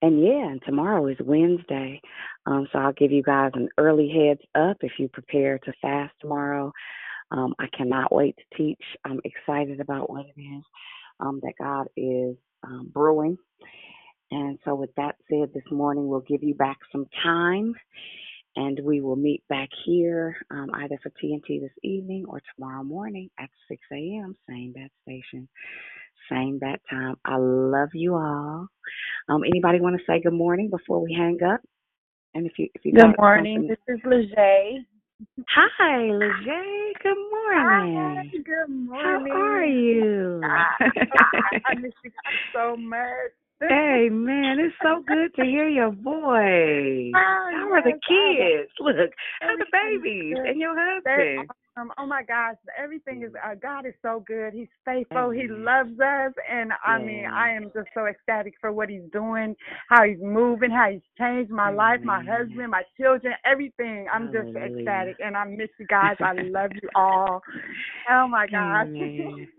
[0.00, 2.00] and yeah, and tomorrow is Wednesday.
[2.46, 6.14] Um, so I'll give you guys an early heads up if you prepare to fast
[6.20, 6.72] tomorrow.
[7.30, 8.82] Um, I cannot wait to teach.
[9.04, 10.64] I'm excited about what it is
[11.20, 13.36] um, that God is um, brewing.
[14.30, 17.74] And so, with that said, this morning we'll give you back some time
[18.56, 23.30] and we will meet back here um, either for TNT this evening or tomorrow morning
[23.38, 24.36] at 6 a.m.
[24.48, 25.48] Same bat station,
[26.30, 27.16] same bat time.
[27.24, 28.68] I love you all.
[29.28, 31.60] Um, anybody want to say good morning before we hang up?
[32.34, 34.86] And if you if you good morning, this is Lejeune.
[35.48, 36.92] Hi, Lejeune.
[37.02, 38.32] Good morning.
[38.32, 39.32] Hi, good morning.
[39.32, 40.40] How are you?
[40.44, 40.64] I,
[41.70, 42.10] I miss you
[42.54, 43.32] so much.
[43.68, 47.12] Hey man, it's so good to hear your voice.
[47.22, 48.72] Oh, How are the yes, kids?
[48.80, 49.10] Look,
[49.40, 51.48] how the babies and your husband?
[51.76, 51.90] Awesome.
[51.98, 53.32] Oh my gosh, everything is.
[53.32, 53.52] Mm.
[53.52, 54.52] Uh, God is so good.
[54.52, 55.30] He's faithful.
[55.30, 55.64] He mm-hmm.
[55.64, 59.54] loves us, and I mean, I am just so ecstatic for what He's doing,
[59.88, 62.28] how He's moving, how He's changed my life, my mm-hmm.
[62.28, 64.06] husband, my children, everything.
[64.12, 66.16] I'm just ecstatic, and I miss you guys.
[66.20, 67.42] I love you all.
[68.10, 68.86] Oh my gosh.
[68.86, 69.48] Amen.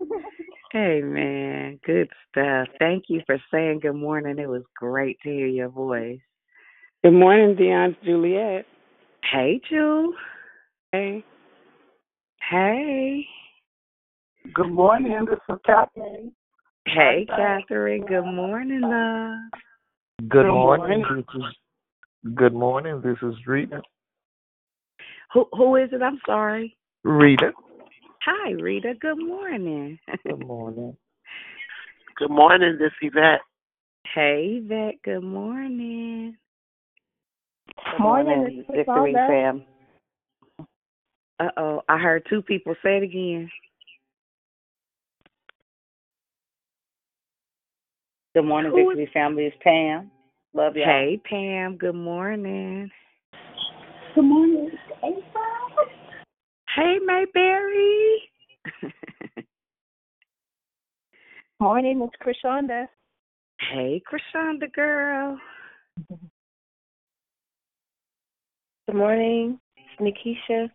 [0.72, 2.66] Hey man, good stuff.
[2.80, 4.40] Thank you for saying good morning.
[4.40, 6.18] It was great to hear your voice.
[7.04, 8.66] Good morning, Dion's Juliet.
[9.30, 10.14] Hey, Jewel.
[10.90, 11.24] Hey.
[12.50, 13.26] Hey.
[14.52, 15.26] Good morning.
[15.28, 16.32] This is Catherine.
[16.86, 18.04] Hey, Catherine.
[18.04, 19.60] Good morning, love.
[20.20, 21.00] Good Good morning.
[21.00, 21.24] morning.
[21.34, 23.00] This is good morning.
[23.02, 23.80] This is Rita.
[25.32, 26.02] Who who is it?
[26.02, 26.76] I'm sorry.
[27.02, 27.52] Rita.
[28.24, 28.94] Hi, Rita.
[29.00, 29.98] Good morning.
[30.26, 30.96] Good morning.
[32.16, 33.40] Good morning, this is Yvette.
[34.14, 35.02] Hey, Yvette.
[35.02, 36.36] Good morning.
[37.90, 39.64] Good Morning, morning, this is Victory fam.
[41.40, 41.82] Uh oh.
[41.88, 43.50] I heard two people say it again.
[48.34, 49.44] Good morning, Who is- Victory family.
[49.46, 50.10] It's Pam.
[50.54, 50.86] Love y'all.
[50.86, 51.76] Hey, Pam.
[51.76, 52.90] Good morning.
[54.14, 54.70] Good morning,
[55.02, 55.90] Asa.
[56.76, 58.22] Hey, Mayberry.
[61.60, 62.86] Morning, it's Krishanda.
[63.72, 65.38] hey, Krishanda girl.
[68.86, 69.58] Good morning,
[70.00, 70.68] Nikisha.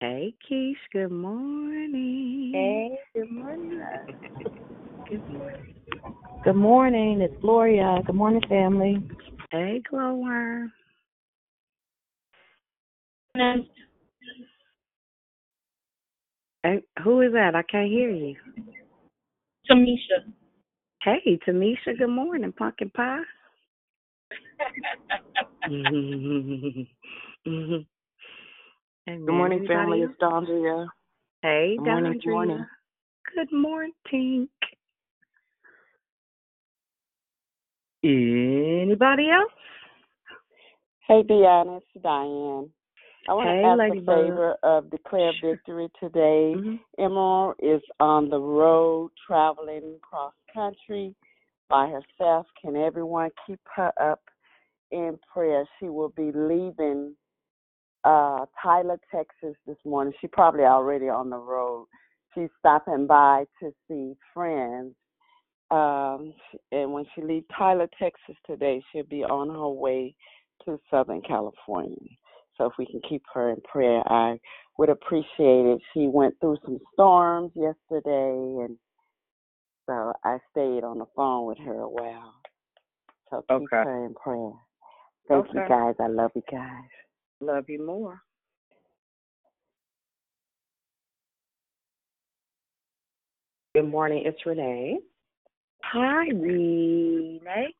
[0.00, 0.76] Hey, Keish.
[0.94, 2.52] Good morning.
[2.54, 3.82] Hey, good morning.
[5.10, 5.74] Good morning.
[6.42, 7.20] Good morning.
[7.20, 7.98] It's Gloria.
[8.06, 8.96] Good morning, family.
[9.50, 10.72] Hey, Glowworm.
[16.62, 17.54] Hey, who is that?
[17.54, 18.36] I can't hear you.
[19.70, 20.24] Tamisha.
[21.02, 21.98] Hey, Tamisha.
[21.98, 23.20] Good morning, pumpkin pie.
[29.06, 30.00] Good Good morning, family.
[30.02, 30.86] It's Dondria.
[31.42, 32.22] Hey, Good morning, Dondria.
[32.22, 32.66] good morning.
[33.34, 34.48] Good morning, Tink.
[38.04, 39.52] Anybody else?
[41.06, 42.70] Hey, Deanna, it's Diane.
[43.28, 46.54] I want Hey, to ask Lady a favor of declare victory today.
[46.56, 46.76] Mm-hmm.
[46.98, 51.14] Emerald is on the road traveling cross country
[51.68, 52.46] by herself.
[52.62, 54.22] Can everyone keep her up
[54.90, 55.64] in prayer?
[55.78, 57.14] She will be leaving
[58.04, 60.12] uh Tyler, Texas this morning.
[60.20, 61.86] She probably already on the road.
[62.34, 64.94] She's stopping by to see friends.
[65.70, 66.34] Um
[66.72, 70.14] and when she leaves Tyler, Texas today, she'll be on her way
[70.64, 71.96] to Southern California.
[72.56, 74.38] So if we can keep her in prayer, I
[74.78, 75.80] would appreciate it.
[75.94, 78.76] She went through some storms yesterday and
[79.86, 82.34] so I stayed on the phone with her a while.
[83.30, 83.82] So keep Okay.
[83.82, 84.52] her in prayer.
[85.28, 85.94] Thank you guys.
[86.00, 86.88] I love you guys.
[87.42, 88.20] Love you more.
[93.74, 94.98] Good morning, it's Renee.
[95.84, 97.74] Hi, Renee.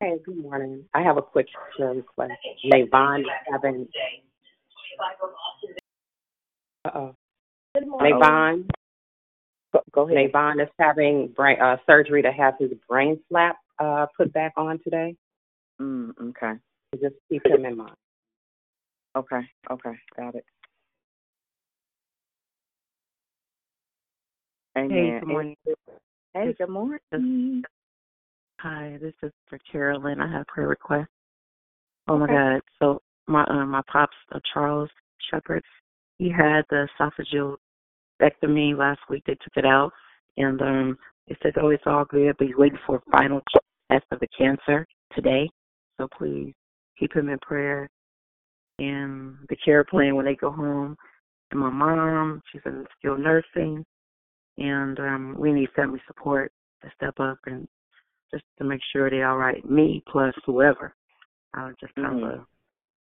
[0.00, 0.84] Hey, good morning.
[0.94, 1.46] I have a quick
[1.76, 2.32] prayer request.
[2.64, 2.72] Is
[3.50, 3.88] having.
[6.84, 7.14] Uh oh.
[7.74, 8.14] Good morning.
[8.14, 8.68] Navon.
[9.72, 10.32] Go, go ahead.
[10.32, 14.78] Navon is having brain uh, surgery to have his brain flap uh, put back on
[14.84, 15.16] today.
[15.80, 16.52] Mm, okay.
[16.94, 17.96] So just keep him in mind.
[19.16, 19.40] Okay.
[19.70, 19.90] Okay.
[20.16, 20.44] Got it.
[24.78, 24.90] Amen.
[24.90, 25.56] Hey, good morning.
[26.34, 27.64] Hey, good morning.
[28.60, 30.20] Hi, this is for Carolyn.
[30.20, 31.08] I have a prayer request.
[32.08, 32.60] Oh my God!
[32.78, 34.90] So my uh, my pops, uh, Charles
[35.30, 35.62] Shepherd,
[36.18, 37.56] he had the esophageal
[38.22, 39.24] ectomy last week.
[39.26, 39.90] They took it out,
[40.36, 40.98] and um,
[41.28, 43.40] they said, "Oh, it's all good," but he's waiting for a final
[43.90, 45.48] test of the cancer today.
[45.98, 46.52] So please
[46.98, 47.88] keep him in prayer
[48.80, 50.96] and the care plan when they go home.
[51.50, 53.84] And my mom, she's in skilled nursing,
[54.58, 56.52] and um, we need family support
[56.82, 57.68] to step up and
[58.32, 59.68] just to make sure they're all right.
[59.68, 60.94] Me plus whoever.
[61.54, 62.46] I was just kind of a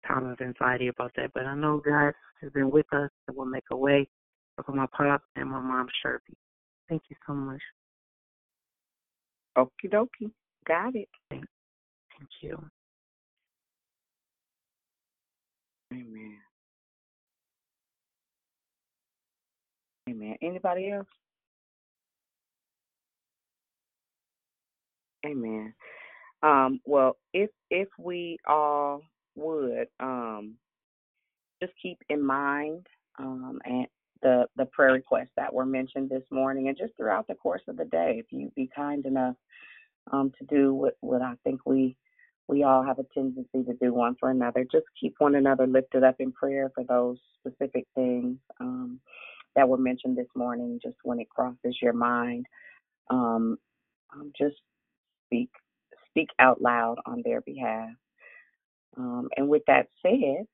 [0.07, 2.12] kind of anxiety about that, but I know God
[2.43, 4.09] has been with us and will make a way
[4.66, 6.35] for my pop and my mom Sherby.
[6.89, 7.61] Thank you so much.
[9.57, 10.33] Okie dokie.
[10.66, 11.09] Got it.
[11.31, 11.45] Thank
[12.43, 12.59] you.
[15.93, 16.38] Amen.
[20.09, 20.36] Amen.
[20.43, 21.07] Anybody else?
[25.26, 25.74] Amen.
[26.43, 29.03] Um, well, if if we all
[29.36, 30.55] would um,
[31.62, 32.86] just keep in mind
[33.18, 33.86] um, and
[34.22, 37.76] the the prayer requests that were mentioned this morning, and just throughout the course of
[37.76, 39.36] the day, if you be kind enough
[40.12, 41.97] um, to do what what I think we
[42.49, 44.66] we all have a tendency to do one for another.
[44.70, 49.01] Just keep one another lifted up in prayer for those specific things um,
[49.57, 50.80] that were mentioned this morning.
[50.82, 52.47] Just when it crosses your mind,
[53.11, 53.59] um,
[54.14, 54.57] um, just
[55.26, 55.51] speak
[56.11, 57.90] speak out loud on their behalf.
[58.97, 60.47] Um, and with that said,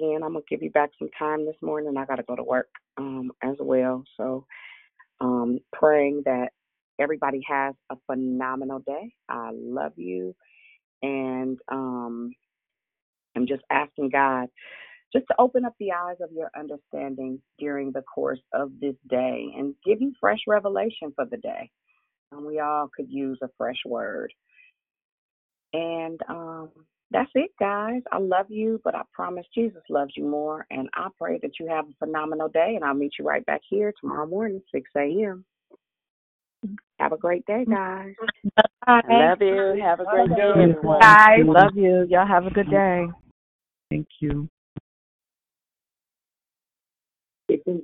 [0.00, 1.96] again, I'm gonna give you back some time this morning.
[1.96, 4.04] I gotta go to work um, as well.
[4.16, 4.46] So,
[5.20, 6.50] um, praying that
[7.00, 9.14] everybody has a phenomenal day.
[9.28, 10.34] I love you,
[11.02, 12.32] and um,
[13.36, 14.48] I'm just asking God
[15.12, 19.48] just to open up the eyes of your understanding during the course of this day
[19.56, 21.70] and give you fresh revelation for the day.
[22.32, 24.32] And we all could use a fresh word.
[25.72, 26.70] And um,
[27.10, 28.02] that's it, guys.
[28.12, 30.66] I love you, but I promise Jesus loves you more.
[30.70, 32.74] And I pray that you have a phenomenal day.
[32.76, 35.44] And I'll meet you right back here tomorrow morning, 6 a.m.
[36.98, 37.72] Have a great day, mm-hmm.
[37.72, 38.14] guys.
[38.86, 39.80] I love you.
[39.82, 41.00] Have a great day, everyone.
[41.00, 41.38] Bye.
[41.44, 42.06] Love you.
[42.08, 43.06] Y'all have a good day.
[43.90, 44.48] Thank you.
[47.48, 47.82] Keep in